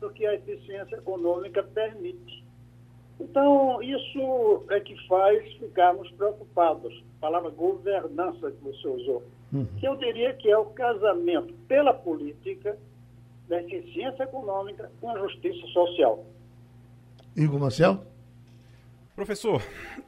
[0.00, 2.44] do que a eficiência econômica permite.
[3.18, 6.92] Então, isso é que faz ficarmos preocupados.
[7.18, 9.22] A palavra governança que você usou.
[9.52, 9.66] Uhum.
[9.78, 12.76] Que eu diria que é o casamento pela política
[13.48, 16.26] da eficiência econômica com a justiça social.
[17.34, 18.04] Igor Marcel?
[19.14, 19.62] Professor,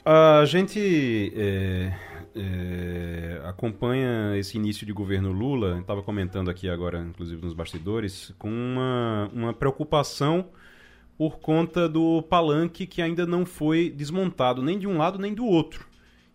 [0.05, 1.95] a gente é,
[2.35, 8.51] é, acompanha esse início de governo Lula, estava comentando aqui agora, inclusive nos bastidores, com
[8.51, 10.47] uma, uma preocupação
[11.17, 15.45] por conta do palanque que ainda não foi desmontado nem de um lado nem do
[15.45, 15.87] outro.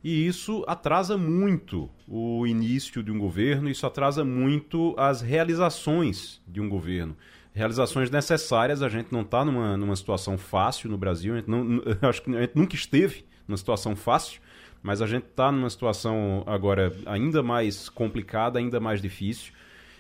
[0.03, 6.59] E isso atrasa muito o início de um governo, isso atrasa muito as realizações de
[6.59, 7.15] um governo.
[7.53, 11.81] Realizações necessárias, a gente não está numa, numa situação fácil no Brasil, a gente não,
[12.09, 14.41] acho que a gente nunca esteve numa situação fácil,
[14.83, 19.53] mas a gente está numa situação agora ainda mais complicada, ainda mais difícil.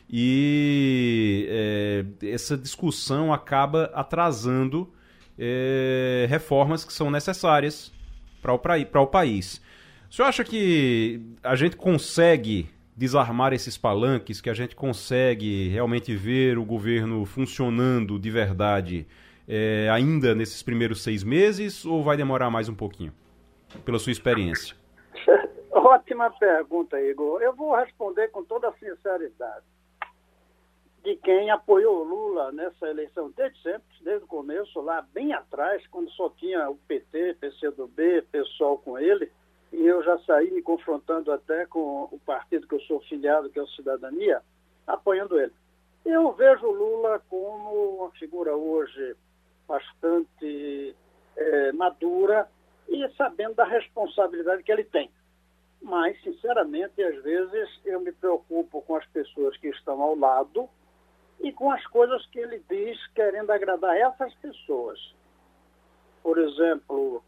[0.09, 4.91] E é, essa discussão acaba atrasando
[5.39, 7.93] é, reformas que são necessárias
[8.41, 9.61] para o, o país.
[10.11, 16.13] O senhor acha que a gente consegue desarmar esses palanques, que a gente consegue realmente
[16.13, 19.07] ver o governo funcionando de verdade
[19.47, 23.13] é, ainda nesses primeiros seis meses ou vai demorar mais um pouquinho?
[23.85, 24.75] Pela sua experiência.
[25.71, 27.41] Ótima pergunta, Igor.
[27.41, 29.65] Eu vou responder com toda a sinceridade.
[31.03, 36.09] De quem apoiou Lula nessa eleição desde sempre, desde o começo, lá bem atrás, quando
[36.11, 39.29] só tinha o PT, PCdoB, pessoal com ele,
[39.73, 43.59] e eu já saí me confrontando até com o partido que eu sou filiado, que
[43.59, 44.41] é o Cidadania,
[44.87, 45.51] apoiando ele.
[46.05, 49.15] Eu vejo Lula como uma figura hoje
[49.67, 50.95] bastante
[51.35, 52.47] é, madura
[52.87, 55.09] e sabendo da responsabilidade que ele tem.
[55.81, 60.69] Mas, sinceramente, às vezes eu me preocupo com as pessoas que estão ao lado
[61.41, 65.13] e com as coisas que ele diz querendo agradar essas pessoas.
[66.21, 67.21] Por exemplo,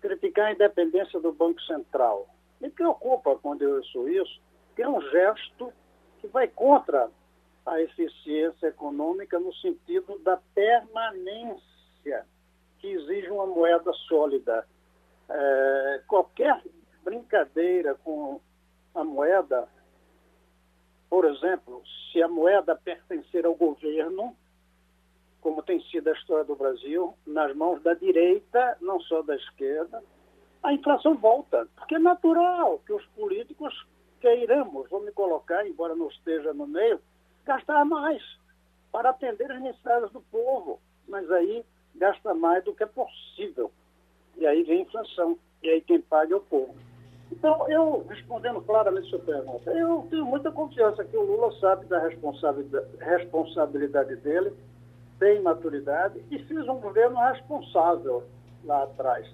[0.00, 2.28] criticar a independência do Banco Central.
[2.60, 4.40] Me preocupa quando eu ouço isso,
[4.76, 5.72] que é um gesto
[6.20, 7.10] que vai contra
[7.64, 12.26] a eficiência econômica no sentido da permanência
[12.80, 14.66] que exige uma moeda sólida.
[15.28, 16.60] É, qualquer
[17.04, 18.40] brincadeira com
[18.94, 19.68] a moeda,
[21.08, 24.36] por exemplo, se a moeda pertencer ao governo,
[25.40, 30.02] como tem sido a história do Brasil, nas mãos da direita, não só da esquerda,
[30.62, 31.66] a inflação volta.
[31.76, 33.74] Porque é natural que os políticos
[34.20, 37.00] queiramos, vou me colocar, embora não esteja no meio,
[37.44, 38.22] gastar mais
[38.92, 40.80] para atender as necessidades do povo.
[41.08, 41.64] Mas aí
[41.94, 43.70] gasta mais do que é possível.
[44.36, 45.38] E aí vem a inflação.
[45.62, 46.74] E aí quem paga é o povo.
[47.30, 51.86] Então, eu, respondendo claramente a sua pergunta, eu tenho muita confiança que o Lula sabe
[51.86, 54.52] da responsabilidade, responsabilidade dele,
[55.18, 58.24] tem maturidade e fez um governo responsável
[58.64, 59.28] lá atrás.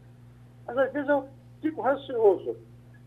[0.66, 1.26] Mas às vezes eu
[1.62, 2.56] fico receoso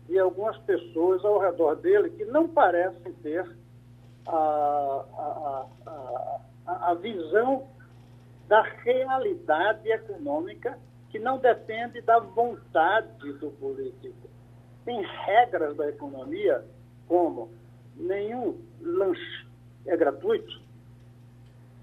[0.08, 3.48] de algumas pessoas ao redor dele que não parecem ter
[4.26, 5.66] a, a,
[6.66, 7.68] a, a visão
[8.50, 10.76] da realidade econômica
[11.08, 14.28] que não depende da vontade do político.
[14.84, 16.64] Tem regras da economia,
[17.06, 17.48] como
[17.96, 19.46] nenhum lanche
[19.86, 20.60] é gratuito,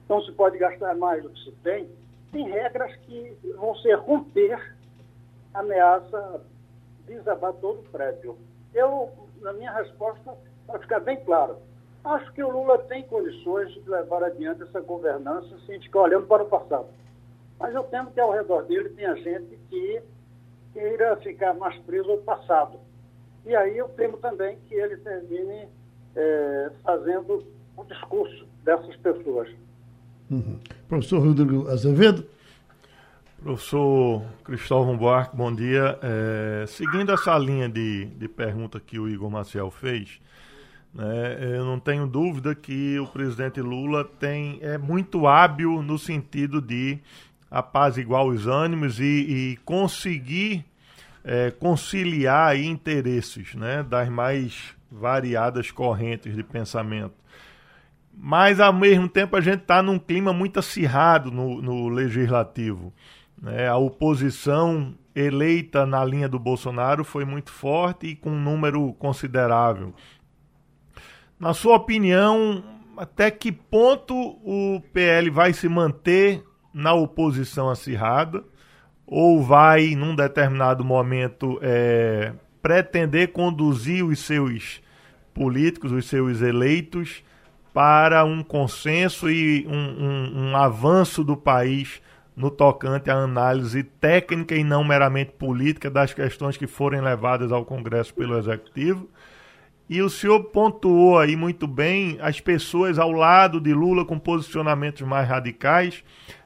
[0.09, 1.89] não se pode gastar mais do que se tem.
[2.33, 4.75] Tem regras que vão ser romper,
[5.53, 6.41] ameaça
[7.05, 8.37] desabar todo o prédio.
[8.73, 11.59] Eu, na minha resposta, para ficar bem claro,
[12.09, 16.43] acho que o Lula tem condições de levar adiante essa governança sem ficar olhando para
[16.43, 16.87] o passado.
[17.59, 20.01] Mas eu temo que ao redor dele tenha gente que
[20.73, 22.79] queira ficar mais preso ao passado.
[23.45, 25.67] E aí eu temo também que ele termine
[26.15, 29.49] é, fazendo o discurso dessas pessoas.
[30.29, 30.59] Uhum.
[30.87, 32.25] Professor Rodrigo Azevedo.
[33.41, 35.97] Professor Cristóvão Buarque, bom dia.
[36.01, 40.19] É, seguindo essa linha de, de pergunta que o Igor Maciel fez,
[40.97, 46.59] né, eu não tenho dúvida que o presidente Lula tem, é muito hábil no sentido
[46.59, 46.97] de
[47.51, 50.65] apaziguar os ânimos e, e conseguir
[51.23, 57.13] é, conciliar interesses né, das mais variadas correntes de pensamento.
[58.11, 62.91] Mas, ao mesmo tempo, a gente está num clima muito acirrado no, no legislativo.
[63.39, 63.67] Né?
[63.67, 69.93] A oposição eleita na linha do Bolsonaro foi muito forte e com um número considerável.
[71.39, 72.63] Na sua opinião,
[72.97, 78.43] até que ponto o PL vai se manter na oposição acirrada
[79.05, 84.81] ou vai, num determinado momento, é, pretender conduzir os seus
[85.33, 87.23] políticos, os seus eleitos,
[87.71, 92.01] para um consenso e um, um, um avanço do país
[92.35, 97.63] no tocante à análise técnica e não meramente política das questões que forem levadas ao
[97.63, 99.07] Congresso pelo Executivo.
[99.89, 105.01] E o senhor pontuou aí muito bem as pessoas ao lado de Lula com posicionamentos
[105.03, 106.03] mais radicais.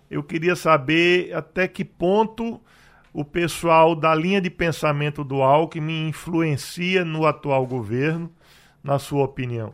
[0.09, 2.61] Eu queria saber até que ponto
[3.11, 8.31] o pessoal da linha de pensamento do Alckmin influencia no atual governo,
[8.83, 9.73] na sua opinião?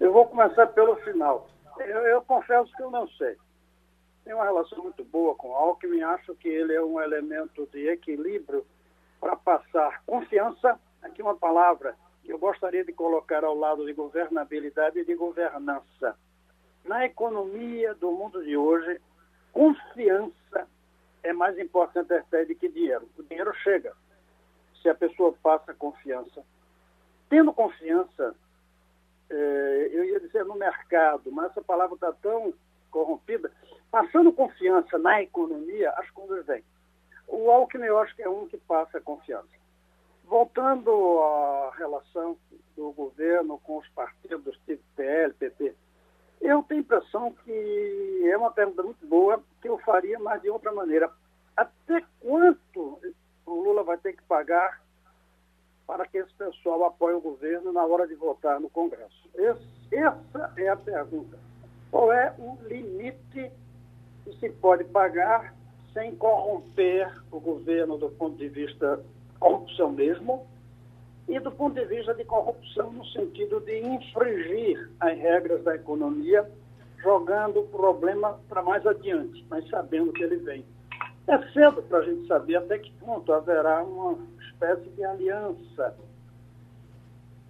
[0.00, 1.48] Eu vou começar pelo final.
[1.78, 3.36] Eu, eu confesso que eu não sei.
[4.24, 7.88] Tenho uma relação muito boa com o Alckmin, acho que ele é um elemento de
[7.88, 8.66] equilíbrio
[9.20, 10.78] para passar confiança.
[11.02, 11.94] Aqui uma palavra
[12.26, 16.16] eu gostaria de colocar ao lado de governabilidade e de governança
[16.84, 19.00] na economia do mundo de hoje,
[19.52, 20.68] confiança
[21.22, 23.08] é mais importante até do que dinheiro.
[23.18, 23.94] O dinheiro chega
[24.82, 26.44] se a pessoa passa confiança.
[27.30, 28.34] Tendo confiança,
[29.30, 32.52] é, eu ia dizer no mercado, mas essa palavra está tão
[32.90, 33.50] corrompida.
[33.90, 36.62] Passando confiança na economia, as coisas vêm.
[37.26, 39.48] O Alckmin, eu acho que é um que passa confiança.
[40.26, 42.36] Voltando à relação
[42.76, 45.74] do governo com os partidos tipo PL, PP,
[46.40, 50.50] eu tenho a impressão que é uma pergunta muito boa, que eu faria, mas de
[50.50, 51.10] outra maneira.
[51.56, 53.00] Até quanto
[53.46, 54.82] o Lula vai ter que pagar
[55.86, 59.28] para que esse pessoal apoie o governo na hora de votar no Congresso?
[59.34, 61.38] Esse, essa é a pergunta.
[61.90, 63.52] Qual é o limite
[64.24, 65.54] que se pode pagar
[65.92, 69.04] sem corromper o governo do ponto de vista
[69.44, 70.46] corrupção mesmo,
[71.28, 76.50] e do ponto de vista de corrupção no sentido de infringir as regras da economia,
[77.02, 80.64] jogando o problema para mais adiante, mas sabendo que ele vem.
[81.26, 85.94] É cedo para a gente saber até que ponto haverá uma espécie de aliança,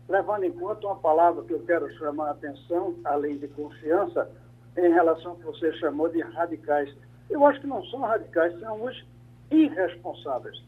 [0.09, 4.29] levando em conta uma palavra que eu quero chamar a atenção, além de confiança,
[4.77, 6.93] em relação ao que você chamou de radicais.
[7.31, 9.05] Eu acho que não são radicais, são os
[9.51, 10.61] irresponsáveis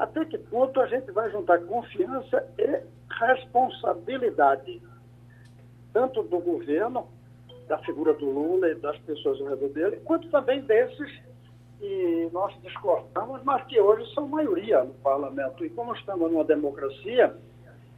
[0.00, 4.80] até que ponto a gente vai juntar confiança e responsabilidade,
[5.92, 7.06] tanto do governo,
[7.68, 11.22] da figura do Lula e das pessoas ao redor dele, quanto também desses
[11.78, 15.62] que nós discordamos, mas que hoje são maioria no parlamento.
[15.66, 17.36] E como estamos numa democracia,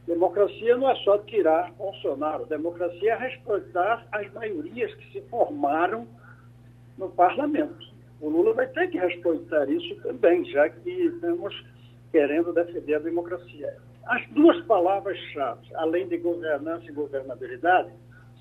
[0.05, 6.05] democracia não é só tirar Bolsonaro, democracia é respeitar as maiorias que se formaram
[6.97, 7.93] no parlamento.
[8.19, 11.72] O Lula vai ter que respeitar isso também, já que temos
[12.13, 13.75] querendo defender a democracia.
[14.05, 17.91] As duas palavras-chave, além de governança e governabilidade,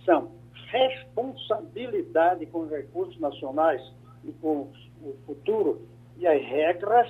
[0.04, 0.30] são
[0.68, 3.80] responsabilidade com os recursos nacionais
[4.24, 4.70] e com
[5.02, 5.80] o futuro
[6.18, 7.08] e as regras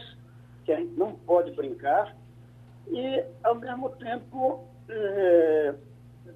[0.65, 2.17] que a gente não pode brincar
[2.89, 5.75] e, ao mesmo tempo, é,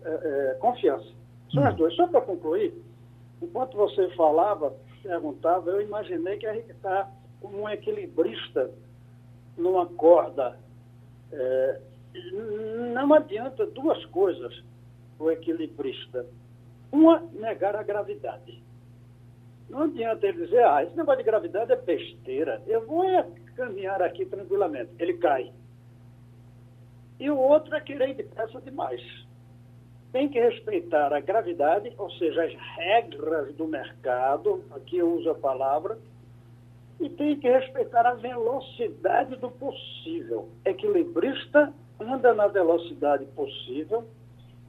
[0.02, 1.06] é, é confiança.
[1.52, 1.76] São as hum.
[1.76, 1.94] duas.
[1.94, 2.74] Só para concluir,
[3.40, 4.74] enquanto você falava,
[5.04, 7.08] perguntava, eu imaginei que a gente está
[7.40, 8.72] como um equilibrista
[9.56, 10.58] numa corda.
[11.32, 11.80] É,
[12.94, 14.62] não adianta duas coisas
[15.18, 16.26] o equilibrista.
[16.92, 18.62] Uma, negar a gravidade.
[19.68, 23.26] Não adianta ele dizer, ah, esse negócio de gravidade é besteira, eu vou é
[23.56, 24.90] caminhar aqui tranquilamente.
[24.98, 25.52] Ele cai.
[27.18, 29.02] E o outro é querer depressa demais.
[30.12, 35.34] Tem que respeitar a gravidade, ou seja, as regras do mercado, aqui eu uso a
[35.34, 35.98] palavra,
[36.98, 40.48] e tem que respeitar a velocidade do possível.
[40.64, 44.08] Equilibrista anda na velocidade possível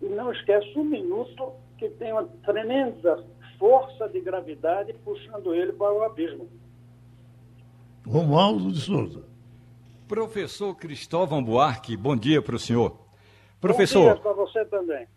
[0.02, 3.24] e não esquece um minuto que tem uma tremenda
[3.58, 6.48] força de gravidade puxando ele para o abismo.
[8.06, 9.24] Romualdo de Souza.
[10.08, 12.98] Professor Cristóvão Buarque, bom dia para o senhor.
[13.60, 14.10] Professor.
[14.10, 15.08] Bom dia para você também.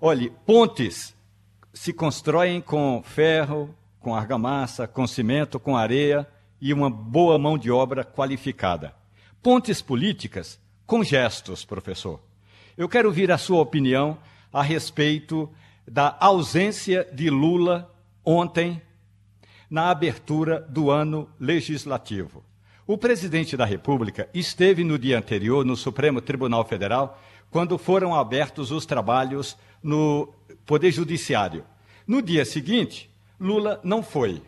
[0.00, 1.16] Olhe, pontes
[1.72, 6.26] se constroem com ferro, com argamassa, com cimento, com areia
[6.60, 8.94] e uma boa mão de obra qualificada.
[9.42, 12.20] Pontes políticas com gestos, professor.
[12.76, 14.18] Eu quero ouvir a sua opinião
[14.52, 15.48] a respeito
[15.86, 17.92] da ausência de Lula
[18.24, 18.80] ontem
[19.70, 22.42] na abertura do ano legislativo.
[22.86, 28.70] O presidente da República esteve no dia anterior no Supremo Tribunal Federal quando foram abertos
[28.70, 30.32] os trabalhos no
[30.64, 31.64] Poder Judiciário.
[32.06, 34.42] No dia seguinte, Lula não foi.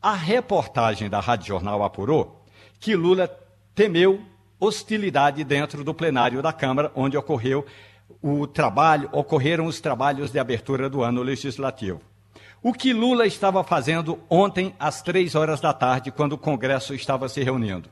[0.00, 2.44] A reportagem da Rádio Jornal apurou
[2.78, 3.28] que Lula
[3.74, 4.20] temeu
[4.60, 7.66] hostilidade dentro do plenário da Câmara, onde ocorreu
[8.22, 12.00] o trabalho, ocorreram os trabalhos de abertura do ano legislativo.
[12.62, 17.28] O que Lula estava fazendo ontem às três horas da tarde, quando o Congresso estava
[17.28, 17.90] se reunindo?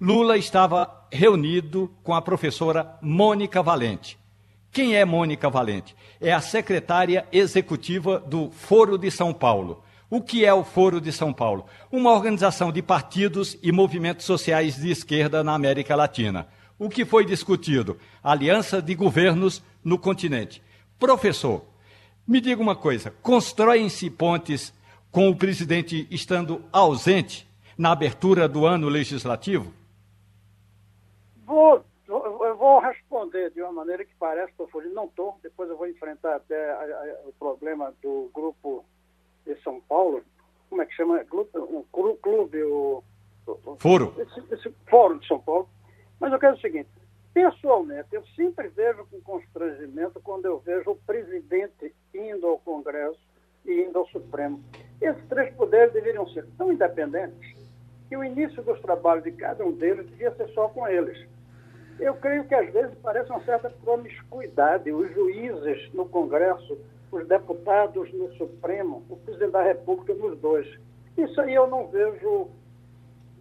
[0.00, 4.18] Lula estava reunido com a professora Mônica Valente.
[4.70, 5.94] Quem é Mônica Valente?
[6.18, 9.82] É a secretária executiva do Foro de São Paulo.
[10.14, 11.64] O que é o Foro de São Paulo?
[11.90, 16.48] Uma organização de partidos e movimentos sociais de esquerda na América Latina.
[16.78, 17.96] O que foi discutido?
[18.22, 20.62] Aliança de governos no continente.
[20.98, 21.64] Professor,
[22.28, 24.74] me diga uma coisa: constroem-se pontes
[25.10, 27.48] com o presidente estando ausente
[27.78, 29.72] na abertura do ano legislativo?
[31.46, 34.68] Vou, eu vou responder de uma maneira que parece que eu.
[34.92, 38.84] Não estou, depois eu vou enfrentar até a, a, o problema do grupo
[39.44, 40.22] de São Paulo,
[40.68, 41.24] como é que chama?
[41.30, 43.02] O clube, o,
[43.78, 44.14] Foro.
[44.18, 45.68] Esse, esse fórum de São Paulo.
[46.20, 46.88] Mas eu quero o seguinte,
[47.34, 53.18] pessoalmente, eu sempre vejo com constrangimento quando eu vejo o presidente indo ao Congresso
[53.64, 54.62] e indo ao Supremo.
[55.00, 57.56] Esses três poderes deveriam ser tão independentes
[58.08, 61.26] que o início dos trabalhos de cada um deles devia ser só com eles.
[61.98, 64.92] Eu creio que às vezes parece uma certa promiscuidade.
[64.92, 66.78] Os juízes no Congresso
[67.12, 70.66] os deputados no Supremo, o presidente da República nos dois.
[71.16, 72.48] Isso aí eu não vejo.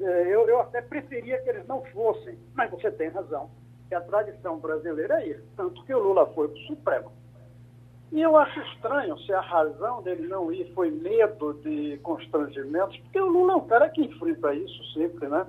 [0.02, 3.50] É, eu, eu até preferia que eles não fossem, mas você tem razão.
[3.88, 5.44] Que a tradição brasileira é isso.
[5.56, 7.12] Tanto que o Lula foi para o Supremo.
[8.12, 13.22] E eu acho estranho se a razão dele não ir foi medo de constrangimentos, porque
[13.22, 15.48] o Lula é um cara que enfrenta isso sempre, né?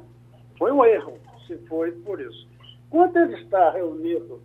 [0.57, 2.49] Foi um erro, se foi por isso.
[2.89, 4.41] Quando ele está reunido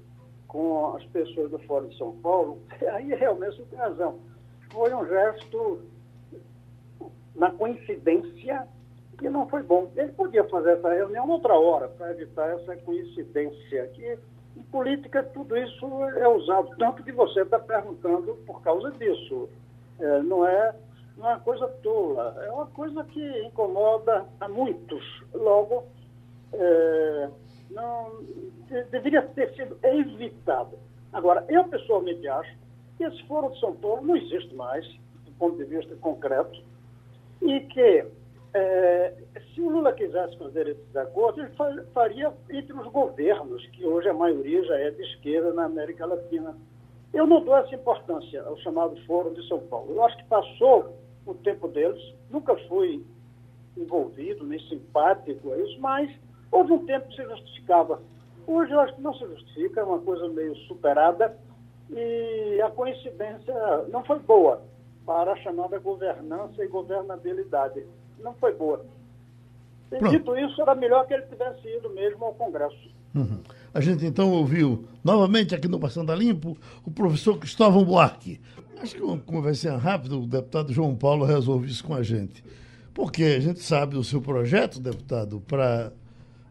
[0.47, 2.59] com as pessoas do Fórum de São Paulo,
[2.93, 4.19] aí realmente tem razão.
[4.71, 5.81] Foi um gesto
[7.35, 8.67] na coincidência
[9.17, 9.91] que não foi bom.
[9.95, 13.87] Ele podia fazer essa reunião outra hora para evitar essa coincidência.
[13.87, 14.17] Que
[14.55, 19.49] em política tudo isso é usado, tanto que você está perguntando por causa disso.
[19.99, 20.75] É, não, é,
[21.15, 25.23] não é uma coisa tola, é uma coisa que incomoda a muitos.
[25.33, 25.85] Logo,
[26.53, 27.29] é,
[27.71, 28.19] não
[28.91, 30.77] deveria ter sido evitado.
[31.13, 32.55] Agora, eu pessoalmente acho
[32.97, 34.85] que esse Fórum de São Paulo não existe mais,
[35.25, 36.63] do ponto de vista concreto,
[37.41, 38.05] e que
[38.53, 39.13] é,
[39.53, 44.13] se o Lula quisesse fazer esses acordos, ele faria entre os governos, que hoje a
[44.13, 46.57] maioria já é de esquerda na América Latina.
[47.13, 49.93] Eu não dou essa importância ao chamado Fórum de São Paulo.
[49.93, 50.95] Eu acho que passou
[51.25, 53.05] o tempo deles, nunca fui
[53.77, 56.09] envolvido, nem simpático a isso, mas
[56.51, 58.01] houve um tempo que se justificava.
[58.47, 61.37] Hoje eu acho que não se justifica, é uma coisa meio superada
[61.89, 63.53] e a coincidência
[63.91, 64.61] não foi boa
[65.05, 67.83] para a chamada governança e governabilidade.
[68.19, 68.85] Não foi boa.
[69.91, 72.89] E, dito isso, era melhor que ele tivesse ido mesmo ao Congresso.
[73.13, 73.41] Uhum.
[73.73, 78.39] A gente então ouviu novamente aqui no Passando a Limpo o professor Cristóvão Buarque.
[78.81, 82.43] Acho que uma conversa rápida, o deputado João Paulo resolve isso com a gente.
[82.93, 85.91] Porque a gente sabe do seu projeto, deputado, para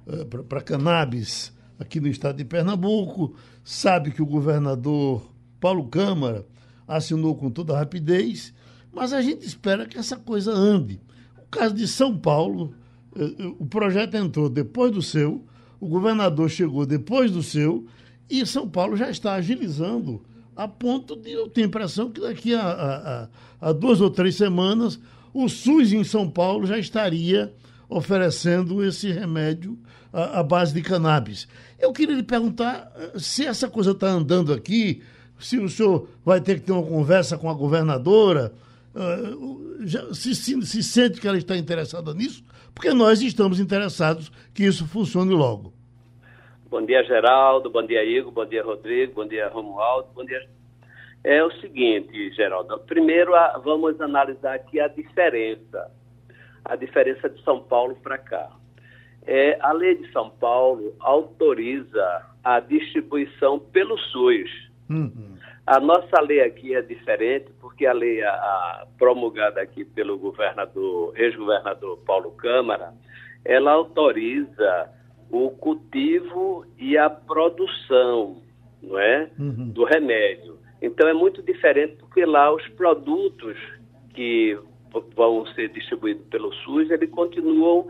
[0.07, 6.47] eh, para cannabis aqui no estado de Pernambuco, sabe que o governador Paulo Câmara
[6.87, 8.55] assinou com toda rapidez,
[8.93, 11.01] mas a gente espera que essa coisa ande.
[11.39, 12.75] O caso de São Paulo,
[13.15, 15.45] eh, eh, o projeto entrou depois do seu,
[15.81, 17.87] o governador chegou depois do seu,
[18.29, 20.23] e São Paulo já está agilizando
[20.57, 23.29] a ponto de eu ter a impressão que daqui a,
[23.61, 24.99] a, a, duas ou três semanas
[25.33, 27.53] o SUS em São Paulo já estaria
[27.89, 29.79] oferecendo esse remédio
[30.13, 31.49] à, à base de cannabis.
[31.79, 35.03] Eu queria lhe perguntar eh, se essa coisa está andando aqui,
[35.39, 38.53] se o senhor vai ter que ter uma conversa com a governadora,
[38.95, 42.43] uh, já, se, se, se sente que ela está interessada nisso,
[42.75, 45.73] porque nós estamos interessados que isso funcione logo.
[46.69, 47.71] Bom dia, Geraldo.
[47.71, 48.33] Bom dia, Igor.
[48.33, 49.15] Bom dia, Rodrigo.
[49.15, 50.09] Bom dia, Romualdo.
[50.15, 50.47] Bom dia.
[51.23, 52.79] É o seguinte, Geraldo.
[52.81, 53.33] Primeiro,
[53.63, 55.91] vamos analisar aqui a diferença.
[56.69, 58.51] A diferença de São Paulo para cá.
[59.27, 64.51] É, a lei de São Paulo autoriza a distribuição pelo SUS.
[64.89, 65.37] Uhum.
[65.67, 71.13] A nossa lei aqui é diferente, porque a lei a, a promulgada aqui pelo governador,
[71.19, 72.95] ex-governador Paulo Câmara,
[73.45, 74.91] ela autoriza
[75.29, 78.43] o cultivo e a produção
[78.83, 79.29] não é?
[79.39, 79.71] Uhum.
[79.71, 80.59] do remédio.
[80.81, 83.57] Então é muito diferente porque lá os produtos
[84.15, 84.59] que
[85.15, 87.87] vão ser distribuídos pelo SUS, eles continuam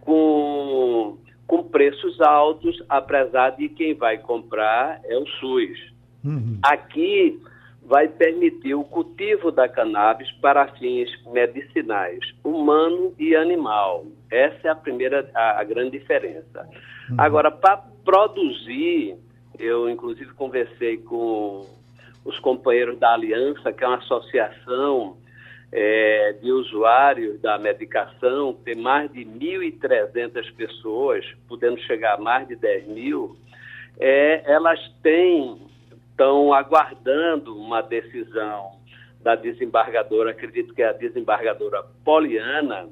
[0.00, 5.92] com, com preços altos, apesar de quem vai comprar é o SUS.
[6.24, 6.58] Uhum.
[6.62, 7.40] Aqui
[7.82, 14.04] vai permitir o cultivo da cannabis para fins medicinais, humano e animal.
[14.30, 16.68] Essa é a primeira, a, a grande diferença.
[17.08, 17.16] Uhum.
[17.16, 19.16] Agora, para produzir,
[19.58, 21.66] eu inclusive conversei com
[22.24, 25.16] os companheiros da Aliança, que é uma associação
[25.70, 32.56] é, de usuários da medicação, tem mais de 1.300 pessoas, podendo chegar a mais de
[32.56, 33.36] 10 mil,
[33.98, 35.68] é, elas têm
[36.18, 38.72] estão aguardando uma decisão
[39.20, 42.88] da desembargadora, acredito que é a desembargadora Poliana,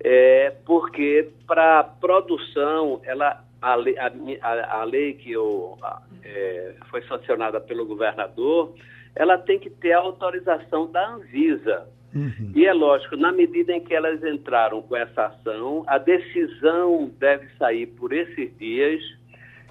[0.00, 5.76] é, porque para produção, ela, a, a, a lei que eu,
[6.22, 8.74] é, foi sancionada pelo governador,
[9.18, 11.86] ela tem que ter a autorização da Anvisa.
[12.14, 12.52] Uhum.
[12.54, 17.46] E é lógico, na medida em que elas entraram com essa ação, a decisão deve
[17.58, 19.02] sair por esses dias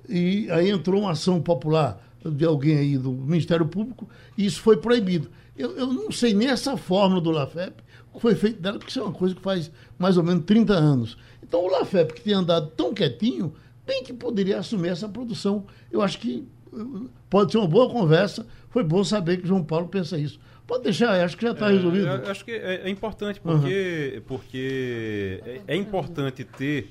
[0.07, 4.77] e aí entrou uma ação popular de alguém aí do Ministério Público, e isso foi
[4.77, 5.31] proibido.
[5.57, 9.01] Eu, eu não sei nem essa fórmula do LAFEP, que foi feito dela, porque isso
[9.01, 11.17] é uma coisa que faz mais ou menos 30 anos.
[11.43, 13.55] Então o LAFEP, que tem andado tão quietinho,
[13.87, 15.67] bem que poderia assumir essa produção.
[15.91, 18.47] Eu acho que uh, pode ser uma boa conversa.
[18.71, 20.41] Foi bom saber que João Paulo pensa isso.
[20.67, 22.09] Pode deixar, acho que já está é, resolvido.
[22.09, 24.23] acho que é, é importante porque, uhum.
[24.27, 26.91] porque é, é, importante ter,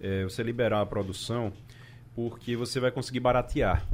[0.00, 1.52] é, você liberar a produção,
[2.14, 3.86] porque você vai conseguir baratear.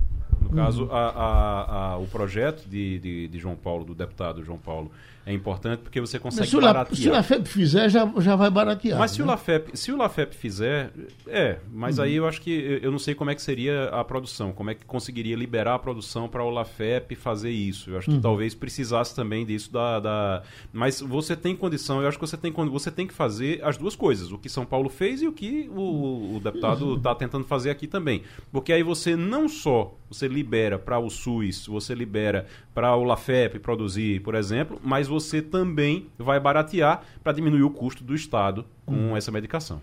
[0.44, 0.92] No caso, uhum.
[0.92, 4.90] a, a, a, o projeto de, de, de João Paulo, do deputado João Paulo,
[5.26, 6.94] é importante porque você consegue se baratear.
[6.94, 8.98] se o LAFEP fizer, já, já vai baratear.
[8.98, 9.24] Mas se, né?
[9.24, 10.92] o LAFEP, se o LAFEP fizer,
[11.26, 11.58] é.
[11.72, 12.04] Mas uhum.
[12.04, 14.74] aí eu acho que eu não sei como é que seria a produção, como é
[14.74, 17.90] que conseguiria liberar a produção para o LAFEP fazer isso.
[17.90, 18.20] Eu acho que uhum.
[18.20, 20.42] talvez precisasse também disso da, da.
[20.70, 23.96] Mas você tem condição, eu acho que você tem, você tem que fazer as duas
[23.96, 27.70] coisas, o que São Paulo fez e o que o, o deputado está tentando fazer
[27.70, 28.22] aqui também.
[28.52, 33.58] Porque aí você não só você libera para o SUS, você libera para o LAFEP
[33.58, 38.94] produzir, por exemplo, mas você também vai baratear para diminuir o custo do Estado com
[38.94, 39.16] hum.
[39.16, 39.80] essa medicação.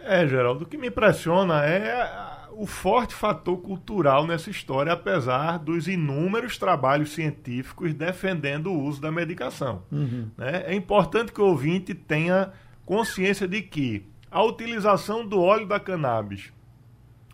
[0.00, 5.86] É, Geraldo, o que me impressiona é o forte fator cultural nessa história, apesar dos
[5.88, 9.82] inúmeros trabalhos científicos defendendo o uso da medicação.
[9.90, 10.28] Uhum.
[10.36, 10.64] Né?
[10.66, 12.50] É importante que o ouvinte tenha
[12.84, 16.52] consciência de que a utilização do óleo da cannabis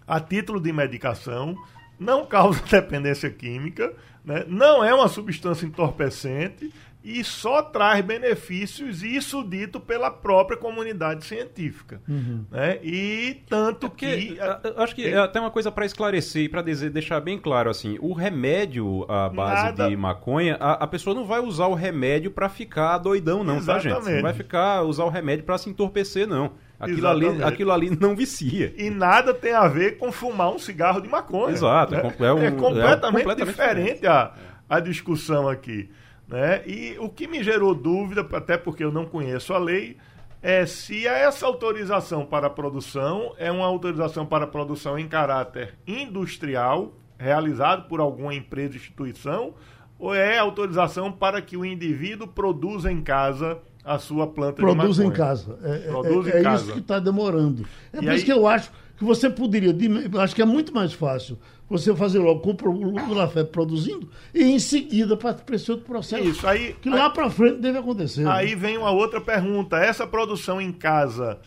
[0.07, 1.55] a título de medicação
[1.99, 3.93] não causa dependência química,
[4.25, 4.45] né?
[4.49, 6.73] não é uma substância entorpecente
[7.09, 12.03] e só traz benefícios, isso dito pela própria comunidade científica.
[12.07, 12.45] Uhum.
[12.51, 12.79] Né?
[12.83, 14.39] E tanto é porque, que.
[14.77, 18.13] Acho que é até uma coisa para esclarecer e para deixar bem claro assim: o
[18.13, 19.89] remédio à base Nada...
[19.89, 23.89] de maconha, a, a, pessoa não vai usar o remédio para ficar doidão, não, Exatamente.
[23.89, 24.15] tá, gente?
[24.17, 26.53] Não vai ficar usar o remédio para se entorpecer, não.
[26.79, 28.75] Aquilo ali, aquilo ali não vicia.
[28.77, 31.55] E nada tem a ver com fumar um cigarro de maconha.
[31.55, 31.95] Exato.
[31.95, 32.15] Né?
[32.21, 34.35] É, um, é, completamente, é completamente diferente, diferente a,
[34.69, 35.89] a discussão aqui.
[36.29, 36.63] Né?
[36.67, 39.97] E o que me gerou dúvida, até porque eu não conheço a lei,
[40.43, 47.89] é se essa autorização para produção é uma autorização para produção em caráter industrial, realizado
[47.89, 49.55] por alguma empresa, instituição,
[49.99, 55.03] ou é autorização para que o indivíduo produza em casa a sua planta Produz de
[55.03, 55.09] maconha.
[55.09, 55.59] em casa.
[55.63, 56.63] É, é Produz é, em é casa.
[56.65, 57.67] isso que está demorando.
[57.93, 58.17] É e por aí...
[58.17, 59.75] isso que eu acho que você poderia,
[60.21, 61.39] acho que é muito mais fácil
[61.71, 66.25] você fazer logo com o Lafé produzindo e em seguida para esse outro processo.
[66.25, 66.75] Isso, aí.
[66.81, 68.23] Que lá para frente deve acontecer.
[68.23, 68.31] Né?
[68.31, 68.57] Aí né?
[68.57, 69.77] vem uma outra pergunta.
[69.77, 71.39] Essa produção em casa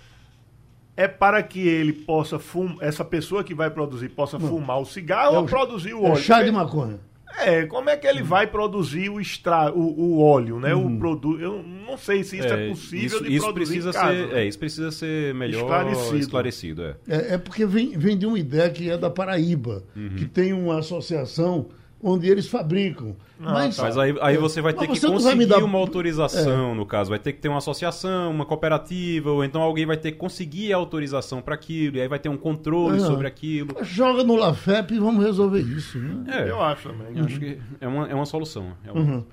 [0.95, 4.47] é para que ele possa fumar, essa pessoa que vai produzir possa Não.
[4.47, 6.13] fumar o cigarro é ou produzir o óleo?
[6.13, 6.99] É chá de maconha.
[7.37, 10.73] É, como é que ele vai produzir o, extra, o, o óleo, né?
[10.73, 10.95] Uhum.
[10.95, 11.39] O produto.
[11.41, 14.27] Eu não sei se isso é, é possível isso, de isso produzir precisa casa, ser,
[14.27, 14.41] né?
[14.41, 16.17] É, isso precisa ser melhor esclarecido.
[16.17, 16.95] esclarecido é.
[17.07, 17.33] é.
[17.33, 20.15] É, porque vem, vem de uma ideia que é da Paraíba, uhum.
[20.15, 21.69] que tem uma associação
[22.03, 23.15] onde eles fabricam.
[23.39, 23.83] Ah, mas, tá.
[23.83, 25.63] mas aí, aí você vai ter que conseguir dar...
[25.63, 26.75] uma autorização, é.
[26.75, 27.09] no caso.
[27.09, 30.73] Vai ter que ter uma associação, uma cooperativa, ou então alguém vai ter que conseguir
[30.73, 33.75] a autorização para aquilo, e aí vai ter um controle sobre aquilo.
[33.83, 35.97] Joga no LAFEP e vamos resolver isso.
[35.97, 36.25] Né?
[36.27, 37.13] É, eu acho também.
[37.15, 37.25] Uhum.
[37.25, 38.73] Acho que é uma, é uma solução.
[38.85, 39.01] É uma...
[39.01, 39.23] Uhum.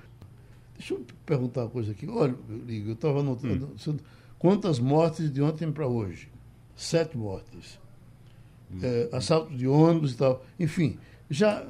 [0.77, 2.09] Deixa eu perguntar uma coisa aqui.
[2.09, 2.35] Olha,
[2.69, 3.69] eu estava anotando.
[3.89, 3.97] Hum.
[4.39, 6.29] Quantas mortes de ontem para hoje?
[6.77, 7.81] Sete mortes.
[8.73, 8.79] Hum.
[8.81, 10.45] É, assalto de ônibus e tal.
[10.59, 10.97] Enfim,
[11.31, 11.65] já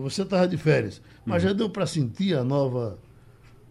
[0.00, 1.48] você estava de férias, mas uhum.
[1.48, 2.98] já deu para sentir a nova,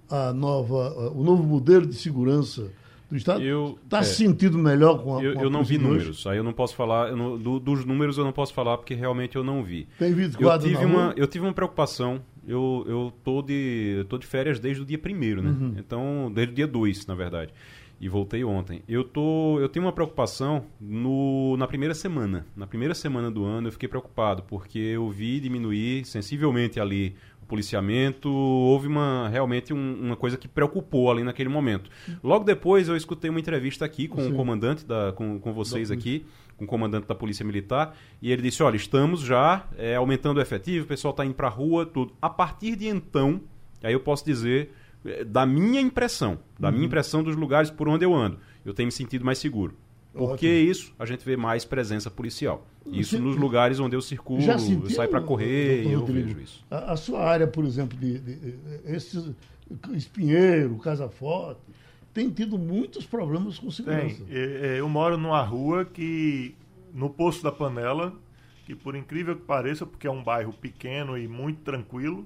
[0.10, 2.72] a nova, o novo modelo de segurança
[3.10, 3.44] do Estado?
[3.84, 6.38] Está é, se sentindo melhor com a Eu, com a eu não vi números, aí
[6.38, 9.44] eu não posso falar, não, do, dos números eu não posso falar porque realmente eu
[9.44, 9.88] não vi.
[10.00, 14.26] Tem visto eu tive uma Eu tive uma preocupação, eu, eu tô, de, tô de
[14.26, 15.50] férias desde o dia primeiro, né?
[15.50, 15.76] Uhum.
[15.78, 17.54] Então, desde o dia 2, na verdade
[18.04, 18.84] e voltei ontem.
[18.86, 22.46] Eu tô, eu tenho uma preocupação no, na primeira semana.
[22.54, 27.46] Na primeira semana do ano eu fiquei preocupado porque eu vi diminuir sensivelmente ali o
[27.46, 28.30] policiamento.
[28.30, 31.90] Houve uma realmente um, uma coisa que preocupou ali naquele momento.
[32.22, 34.34] Logo depois eu escutei uma entrevista aqui com Sim.
[34.34, 36.26] o comandante da, com, com vocês aqui
[36.58, 40.42] com o comandante da Polícia Militar, e ele disse: olha, estamos já é, aumentando o
[40.42, 42.14] efetivo, o pessoal está indo para a rua, tudo.
[42.22, 43.42] A partir de então,
[43.82, 44.72] aí eu posso dizer
[45.28, 46.76] da minha impressão, da uhum.
[46.76, 49.76] minha impressão dos lugares por onde eu ando, eu tenho me sentido mais seguro.
[50.14, 50.72] Porque Ótimo.
[50.72, 52.68] isso a gente vê mais presença policial.
[52.86, 56.66] Isso nos lugares onde eu circulo, já eu saio para correr, eu Rodrigo, vejo isso.
[56.70, 59.32] A, a, sua área, por exemplo, de, de, de esses
[59.94, 61.62] Espinheiro, Casa Forte,
[62.14, 64.24] tem tido muitos problemas com segurança.
[64.26, 64.38] Tem.
[64.78, 66.54] Eu moro numa rua que,
[66.94, 68.14] no Poço da Panela,
[68.66, 72.26] que por incrível que pareça, porque é um bairro pequeno e muito tranquilo,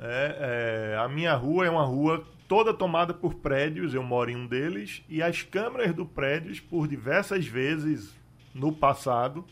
[0.00, 4.36] é, é, a minha rua é uma rua toda tomada por prédios, eu moro em
[4.36, 8.14] um deles, e as câmeras do prédio, por diversas vezes
[8.54, 9.44] no passado,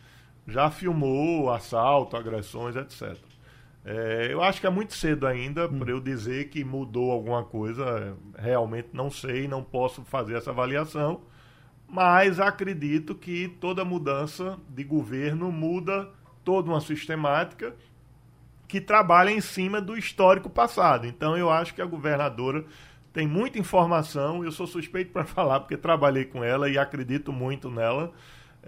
[0.47, 3.17] já filmou assalto, agressões, etc.
[3.85, 5.79] É, eu acho que é muito cedo ainda hum.
[5.79, 8.17] para eu dizer que mudou alguma coisa.
[8.37, 11.21] Realmente não sei, não posso fazer essa avaliação.
[11.89, 16.09] Mas acredito que toda mudança de governo muda
[16.45, 17.75] toda uma sistemática
[18.67, 21.07] que trabalha em cima do histórico passado.
[21.07, 22.65] Então eu acho que a governadora
[23.13, 27.71] tem muita informação, eu sou suspeito para falar porque trabalhei com ela e acredito muito
[27.71, 28.13] nela.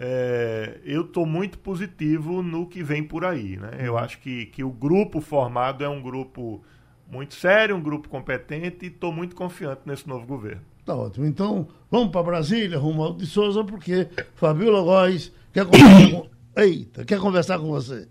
[0.00, 3.56] É, eu estou muito positivo no que vem por aí.
[3.56, 3.70] Né?
[3.80, 3.98] Eu uhum.
[3.98, 6.62] acho que, que o grupo formado é um grupo
[7.10, 10.62] muito sério, um grupo competente e estou muito confiante nesse novo governo.
[10.84, 11.26] Tá ótimo.
[11.26, 16.28] Então, vamos para Brasília, Romualdo de Souza, porque Fabiola Góes quer conversar com...
[16.56, 18.08] Eita, quer conversar com você.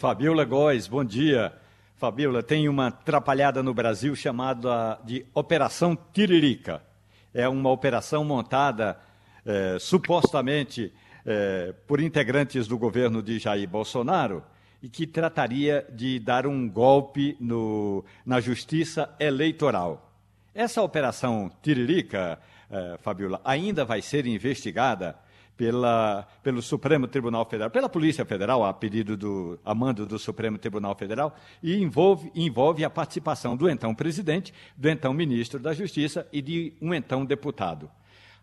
[0.00, 1.52] Fabiola Góes, bom dia.
[1.98, 6.82] Fabiola, tem uma atrapalhada no Brasil chamada de Operação Tiririca.
[7.34, 8.98] É uma operação montada
[9.44, 10.90] é, supostamente
[11.26, 14.42] é, por integrantes do governo de Jair Bolsonaro
[14.82, 20.10] e que trataria de dar um golpe no, na justiça eleitoral.
[20.54, 22.38] Essa operação Tiririca,
[22.70, 25.14] é, Fabiola, ainda vai ser investigada
[25.60, 30.56] pela, pelo Supremo Tribunal Federal, pela Polícia Federal, a pedido do a mando do Supremo
[30.56, 36.26] Tribunal Federal, e envolve, envolve a participação do então presidente, do então ministro da Justiça
[36.32, 37.90] e de um então deputado.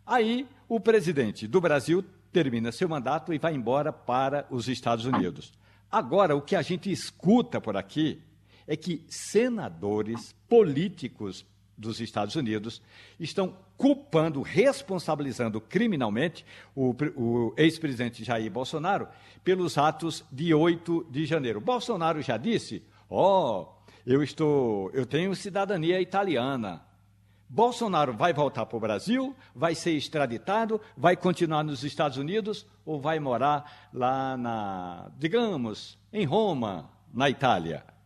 [0.06, 5.52] Aí, o presidente do Brasil termina seu mandato e vai embora para os Estados Unidos.
[5.92, 8.22] Agora, o que a gente escuta por aqui
[8.68, 11.44] é que senadores, políticos
[11.78, 12.82] dos Estados Unidos
[13.20, 16.44] estão culpando, responsabilizando criminalmente
[16.76, 19.08] o, o ex-presidente Jair Bolsonaro
[19.44, 21.62] pelos atos de 8 de janeiro.
[21.62, 26.82] Bolsonaro já disse: "Ó, oh, eu estou, eu tenho cidadania italiana.
[27.50, 33.00] Bolsonaro vai voltar para o Brasil, vai ser extraditado, vai continuar nos Estados Unidos ou
[33.00, 37.97] vai morar lá na, digamos, em Roma, na Itália?"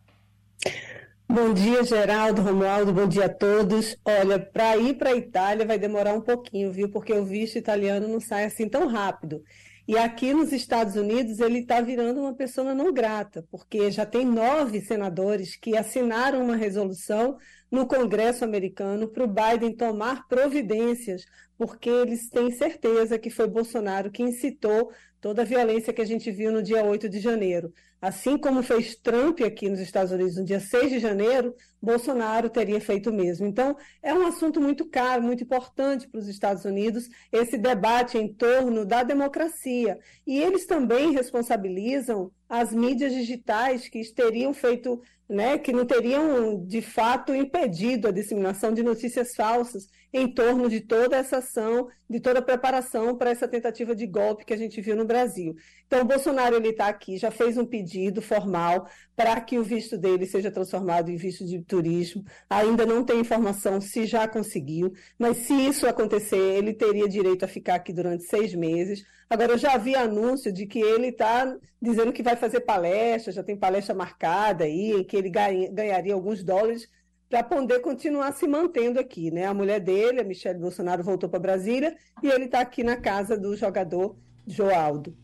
[1.34, 3.96] Bom dia, Geraldo, Romualdo, bom dia a todos.
[4.04, 6.90] Olha, para ir para a Itália vai demorar um pouquinho, viu?
[6.90, 9.42] Porque o visto italiano não sai assim tão rápido.
[9.88, 14.26] E aqui nos Estados Unidos ele está virando uma pessoa não grata, porque já tem
[14.26, 17.38] nove senadores que assinaram uma resolução
[17.70, 21.24] no Congresso americano para o Biden tomar providências,
[21.56, 26.30] porque eles têm certeza que foi Bolsonaro que incitou toda a violência que a gente
[26.30, 27.72] viu no dia 8 de janeiro.
[28.02, 32.80] Assim como fez Trump aqui nos Estados Unidos no dia 6 de janeiro, Bolsonaro teria
[32.80, 33.46] feito o mesmo.
[33.46, 38.26] Então, é um assunto muito caro, muito importante para os Estados Unidos, esse debate em
[38.26, 40.00] torno da democracia.
[40.26, 46.82] E eles também responsabilizam as mídias digitais que teriam feito, né, que não teriam de
[46.82, 52.40] fato impedido a disseminação de notícias falsas em torno de toda essa ação, de toda
[52.40, 55.56] a preparação para essa tentativa de golpe que a gente viu no Brasil.
[55.86, 57.91] Então, Bolsonaro ele está aqui, já fez um pedido
[58.22, 62.24] formal para que o visto dele seja transformado em visto de turismo.
[62.48, 67.48] Ainda não tem informação se já conseguiu, mas se isso acontecer, ele teria direito a
[67.48, 69.04] ficar aqui durante seis meses.
[69.28, 73.42] Agora, eu já vi anúncio de que ele está dizendo que vai fazer palestra, já
[73.42, 76.88] tem palestra marcada aí, que ele ganharia alguns dólares
[77.28, 79.46] para poder continuar se mantendo aqui, né?
[79.46, 83.38] A mulher dele, a Michelle Bolsonaro, voltou para Brasília e ele está aqui na casa
[83.38, 84.14] do jogador
[84.46, 85.16] Joaldo.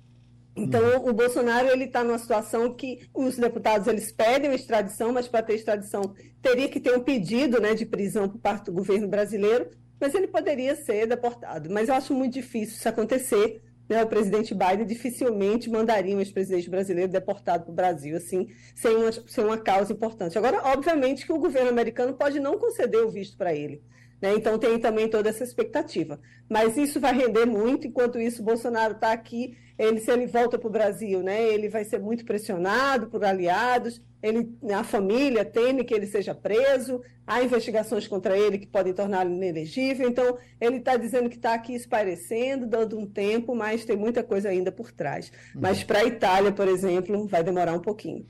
[0.58, 1.10] Então, uhum.
[1.10, 5.54] o Bolsonaro ele está numa situação que os deputados eles pedem extradição, mas para ter
[5.54, 10.14] extradição teria que ter um pedido, né, de prisão por parte do governo brasileiro, mas
[10.14, 11.70] ele poderia ser deportado.
[11.70, 16.68] Mas eu acho muito difícil isso acontecer, né, o presidente Biden dificilmente mandaria um ex-presidente
[16.68, 20.36] brasileiro deportado para o Brasil, assim, sem uma, sem uma causa importante.
[20.36, 23.82] Agora, obviamente que o governo americano pode não conceder o visto para ele.
[24.20, 24.34] Né?
[24.34, 26.20] Então tem também toda essa expectativa.
[26.48, 30.66] Mas isso vai render muito, enquanto isso, Bolsonaro está aqui, ele, se ele volta para
[30.66, 35.94] o Brasil, né, ele vai ser muito pressionado por aliados, ele, a família teme que
[35.94, 41.30] ele seja preso, há investigações contra ele que podem torná-lo inelegível, então ele está dizendo
[41.30, 45.30] que está aqui esparecendo, dando um tempo, mas tem muita coisa ainda por trás.
[45.54, 45.60] Uhum.
[45.60, 48.26] Mas para a Itália, por exemplo, vai demorar um pouquinho.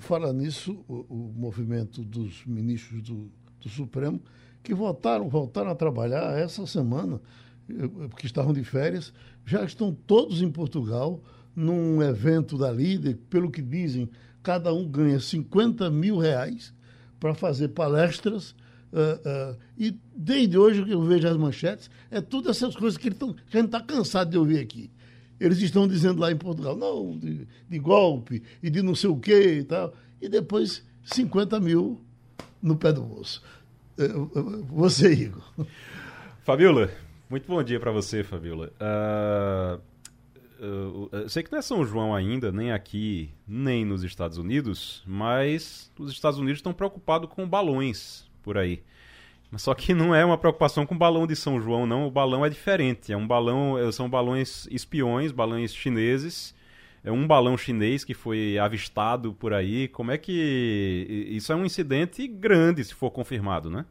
[0.00, 3.30] Falar nisso, o, o movimento dos ministros do,
[3.60, 4.22] do Supremo
[4.66, 7.20] que voltaram, voltaram a trabalhar essa semana,
[8.10, 9.12] porque estavam de férias,
[9.44, 11.22] já estão todos em Portugal,
[11.54, 14.10] num evento da Líder, pelo que dizem,
[14.42, 16.74] cada um ganha 50 mil reais
[17.20, 18.56] para fazer palestras.
[18.92, 23.10] Uh, uh, e desde hoje que eu vejo as manchetes, é tudo essas coisas que,
[23.10, 24.90] tão, que a gente está cansado de ouvir aqui.
[25.38, 29.16] Eles estão dizendo lá em Portugal, não, de, de golpe e de não sei o
[29.16, 29.94] quê e tal.
[30.20, 32.00] E depois 50 mil
[32.60, 33.40] no pé do bolso.
[34.68, 35.42] Você, Igor.
[36.44, 36.90] Fabiola,
[37.30, 38.72] muito bom dia para você, Fabiola.
[38.80, 39.80] Uh,
[40.58, 45.90] eu sei que não é São João ainda, nem aqui, nem nos Estados Unidos, mas
[45.98, 48.82] os Estados Unidos estão preocupados com balões por aí.
[49.50, 52.06] Mas só que não é uma preocupação com o balão de São João, não.
[52.06, 53.12] O balão é diferente.
[53.12, 56.54] É um balão, são balões espiões, balões chineses
[57.12, 59.88] um balão chinês que foi avistado por aí.
[59.88, 61.26] Como é que.
[61.30, 63.86] Isso é um incidente grande, se for confirmado, né?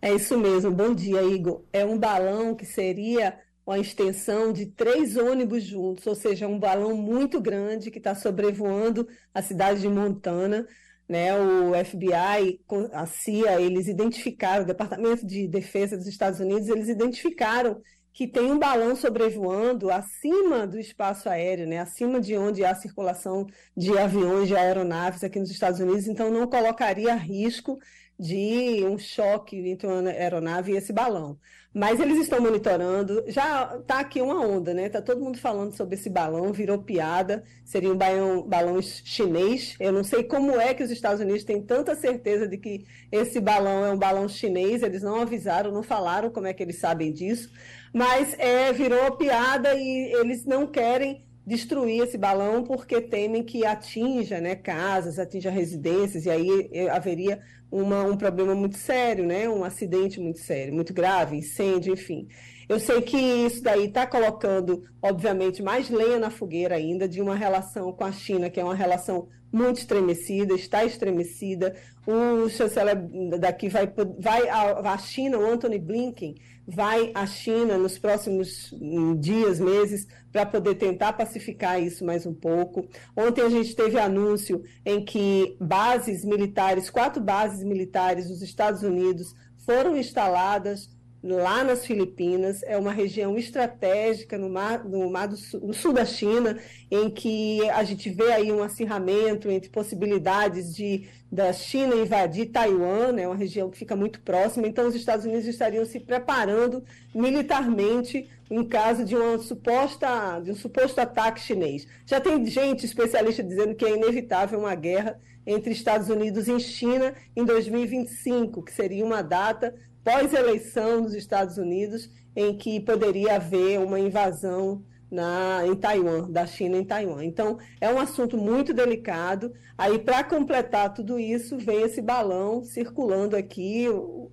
[0.00, 0.70] É isso mesmo.
[0.70, 1.62] Bom dia, Igor.
[1.72, 6.96] É um balão que seria uma extensão de três ônibus juntos, ou seja, um balão
[6.96, 10.66] muito grande que está sobrevoando a cidade de Montana.
[11.08, 12.60] Né, o FBI,
[12.92, 17.80] a CIA, eles identificaram, o Departamento de Defesa dos Estados Unidos, eles identificaram
[18.18, 23.46] que tem um balão sobrevoando acima do espaço aéreo, né, acima de onde há circulação
[23.76, 27.78] de aviões, de aeronaves aqui nos Estados Unidos, então não colocaria risco
[28.18, 31.38] de um choque entre uma aeronave e esse balão.
[31.72, 33.22] Mas eles estão monitorando.
[33.28, 34.86] Já está aqui uma onda, né?
[34.86, 37.44] Está todo mundo falando sobre esse balão, virou piada.
[37.64, 39.76] Seria um balão, balão chinês.
[39.78, 43.38] Eu não sei como é que os Estados Unidos têm tanta certeza de que esse
[43.38, 44.82] balão é um balão chinês.
[44.82, 47.52] Eles não avisaram, não falaram como é que eles sabem disso.
[47.92, 54.38] Mas é, virou piada e eles não querem destruir esse balão porque temem que atinja
[54.38, 59.64] né, casas, atinja residências, e aí eh, haveria uma, um problema muito sério, né, um
[59.64, 62.28] acidente muito sério, muito grave, incêndio, enfim.
[62.68, 67.34] Eu sei que isso daí está colocando, obviamente, mais lenha na fogueira ainda de uma
[67.34, 71.74] relação com a China, que é uma relação muito estremecida, está estremecida.
[72.06, 72.96] O chanceler
[73.38, 76.36] daqui vai, vai à China, o Anthony Blinken,
[76.66, 82.34] vai à China nos próximos hum, dias, meses, para poder tentar pacificar isso mais um
[82.34, 82.86] pouco.
[83.16, 89.34] Ontem a gente teve anúncio em que bases militares, quatro bases militares dos Estados Unidos
[89.58, 90.88] foram instaladas
[91.22, 95.92] lá nas Filipinas, é uma região estratégica no mar, no mar do sul, no sul
[95.92, 96.58] da China,
[96.90, 103.08] em que a gente vê aí um acirramento entre possibilidades de da China invadir Taiwan,
[103.08, 106.82] é né, uma região que fica muito próxima, então os Estados Unidos estariam se preparando
[107.14, 111.86] militarmente em caso de uma suposta de um suposto ataque chinês.
[112.06, 117.14] Já tem gente especialista dizendo que é inevitável uma guerra entre Estados Unidos e China
[117.34, 119.74] em 2025, que seria uma data
[120.08, 126.78] pós-eleição nos Estados Unidos, em que poderia haver uma invasão na, em Taiwan, da China
[126.78, 127.22] em Taiwan.
[127.22, 129.52] Então, é um assunto muito delicado.
[129.76, 133.86] Aí, para completar tudo isso, vem esse balão circulando aqui,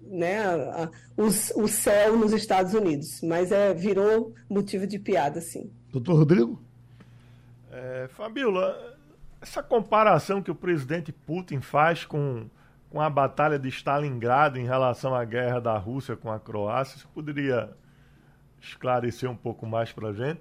[0.03, 3.19] né, a, a, o, o céu nos Estados Unidos.
[3.21, 5.69] Mas é, virou motivo de piada, sim.
[5.91, 6.61] Doutor Rodrigo?
[7.69, 8.97] É, Fabiola,
[9.41, 12.45] essa comparação que o presidente Putin faz com
[12.95, 16.97] com a batalha de Stalingrado em relação à guerra da Rússia com a Croácia.
[16.97, 17.75] Você poderia
[18.61, 20.39] esclarecer um pouco mais para a gente?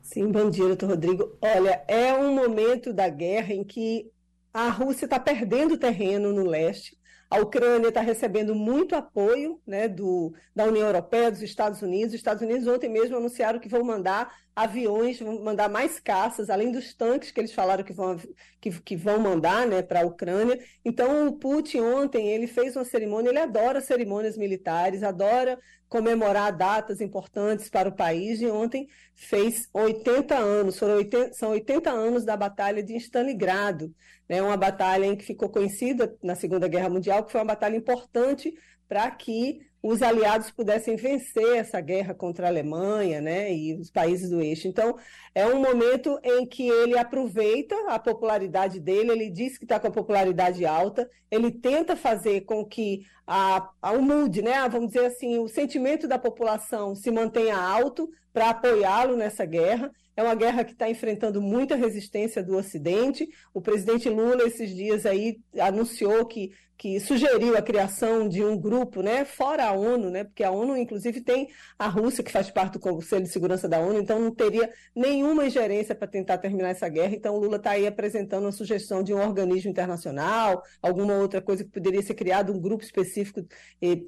[0.00, 1.38] Sim, bom dia, doutor Rodrigo.
[1.40, 4.10] Olha, é um momento da guerra em que
[4.52, 6.98] a Rússia está perdendo terreno no leste,
[7.32, 12.08] a Ucrânia está recebendo muito apoio né, do, da União Europeia, dos Estados Unidos.
[12.08, 16.70] Os Estados Unidos ontem mesmo anunciaram que vão mandar aviões, vão mandar mais caças, além
[16.70, 18.18] dos tanques que eles falaram que vão,
[18.60, 20.60] que, que vão mandar né, para a Ucrânia.
[20.84, 25.58] Então, o Putin ontem ele fez uma cerimônia, ele adora cerimônias militares, adora
[25.92, 31.90] comemorar datas importantes para o país, e ontem fez 80 anos, foram 80, são 80
[31.90, 33.94] anos da Batalha de Stalingrado,
[34.26, 37.76] né, uma batalha em que ficou conhecida na Segunda Guerra Mundial, que foi uma batalha
[37.76, 38.54] importante
[38.88, 44.30] para que os aliados pudessem vencer essa guerra contra a Alemanha né, e os países
[44.30, 44.68] do eixo.
[44.68, 44.96] Então,
[45.34, 49.88] é um momento em que ele aproveita a popularidade dele, ele diz que está com
[49.88, 55.06] a popularidade alta, ele tenta fazer com que a, a, o mood, né, vamos dizer
[55.06, 59.90] assim, o sentimento da população se mantenha alto para apoiá-lo nessa guerra.
[60.16, 63.28] É uma guerra que está enfrentando muita resistência do Ocidente.
[63.54, 66.52] O presidente Lula, esses dias aí, anunciou que
[66.82, 70.76] que sugeriu a criação de um grupo, né, fora a ONU, né, porque a ONU,
[70.76, 71.48] inclusive, tem
[71.78, 75.46] a Rússia, que faz parte do Conselho de Segurança da ONU, então não teria nenhuma
[75.46, 77.14] ingerência para tentar terminar essa guerra.
[77.14, 81.70] Então, Lula está aí apresentando uma sugestão de um organismo internacional, alguma outra coisa que
[81.70, 83.46] poderia ser criado, um grupo específico,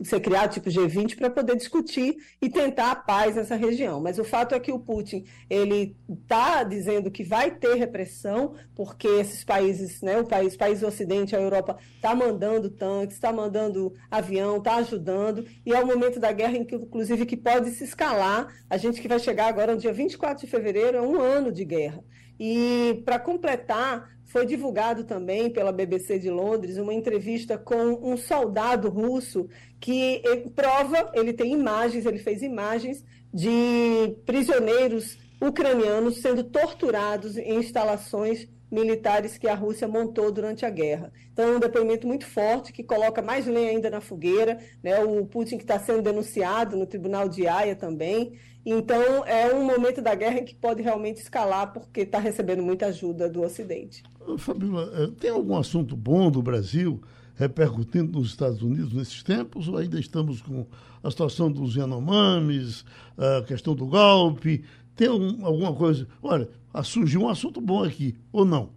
[0.03, 4.01] ser criado, tipo G20, para poder discutir e tentar a paz nessa região.
[4.01, 9.09] Mas o fato é que o Putin, ele está dizendo que vai ter repressão, porque
[9.09, 13.95] esses países, né, o país, país do Ocidente, a Europa, está mandando tanques, está mandando
[14.11, 18.49] avião, está ajudando, e é o momento da guerra inclusive, que pode se escalar.
[18.69, 21.65] A gente que vai chegar agora no dia 24 de fevereiro, é um ano de
[21.65, 22.03] guerra.
[22.39, 28.89] E para completar, foi divulgado também pela BBC de Londres uma entrevista com um soldado
[28.89, 37.37] russo que ele prova, ele tem imagens, ele fez imagens de prisioneiros ucranianos sendo torturados
[37.37, 41.13] em instalações militares que a Rússia montou durante a guerra.
[41.33, 44.59] Então, é um depoimento muito forte que coloca mais lenha ainda na fogueira.
[44.83, 44.99] Né?
[45.05, 48.33] O Putin que está sendo denunciado no Tribunal de Haia também.
[48.67, 53.29] Então, é um momento da guerra que pode realmente escalar porque está recebendo muita ajuda
[53.29, 54.03] do Ocidente.
[54.39, 57.01] Fabiola, eh, tem algum assunto bom do Brasil
[57.37, 60.67] repercutindo nos Estados Unidos nesses tempos ou ainda estamos com
[61.03, 62.85] a situação dos Yanomamis,
[63.19, 64.65] a questão do golpe?
[64.97, 66.07] Tem alguma coisa?
[66.23, 66.49] Olha,
[66.83, 68.71] surgiu um assunto bom aqui, ou não?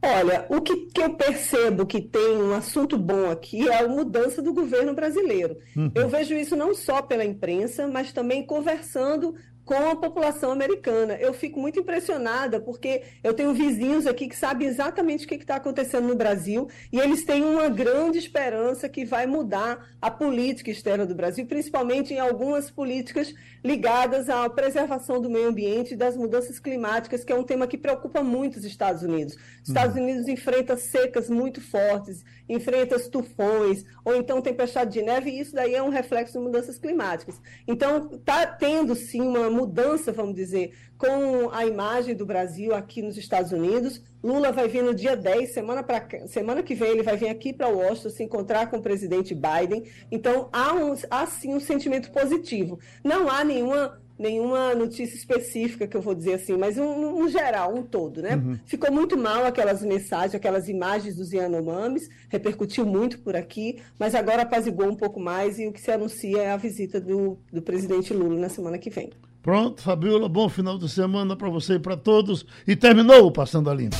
[0.00, 4.40] Olha, o que, que, eu percebo que tem um assunto bom aqui é a mudança
[4.40, 5.58] do governo brasileiro.
[5.76, 5.90] Uhum.
[5.92, 9.34] Eu vejo isso não só pela imprensa, mas também conversando
[9.68, 11.18] com a população americana.
[11.20, 15.56] Eu fico muito impressionada porque eu tenho vizinhos aqui que sabem exatamente o que está
[15.56, 21.04] acontecendo no Brasil e eles têm uma grande esperança que vai mudar a política externa
[21.04, 26.58] do Brasil, principalmente em algumas políticas ligadas à preservação do meio ambiente e das mudanças
[26.58, 29.34] climáticas, que é um tema que preocupa muito os Estados Unidos.
[29.62, 30.02] Os Estados uhum.
[30.02, 35.74] Unidos enfrenta secas muito fortes, enfrenta tufões, ou então tempestade de neve, e isso daí
[35.74, 37.40] é um reflexo de mudanças climáticas.
[37.66, 43.16] Então, está tendo sim uma mudança, vamos dizer, com a imagem do Brasil aqui nos
[43.16, 44.02] Estados Unidos.
[44.22, 47.52] Lula vai vir no dia 10, semana, pra, semana que vem ele vai vir aqui
[47.52, 49.84] para Washington se encontrar com o presidente Biden.
[50.10, 52.78] Então, há, um, há sim um sentimento positivo.
[53.04, 57.74] Não há nenhuma nenhuma notícia específica que eu vou dizer assim, mas um, um geral,
[57.74, 58.34] um todo, né?
[58.34, 58.58] Uhum.
[58.66, 64.42] Ficou muito mal aquelas mensagens, aquelas imagens dos Yanomamis, repercutiu muito por aqui, mas agora
[64.42, 68.12] apazigou um pouco mais e o que se anuncia é a visita do, do presidente
[68.12, 69.12] Lula na semana que vem.
[69.48, 72.44] Pronto, Fabiola, bom final de semana para você e para todos.
[72.66, 73.96] E terminou o Passando a Limpo.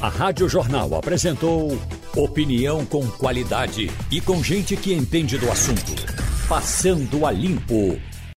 [0.00, 1.78] A Rádio Jornal apresentou
[2.16, 5.92] opinião com qualidade e com gente que entende do assunto.
[6.48, 8.00] Passando a Limpo.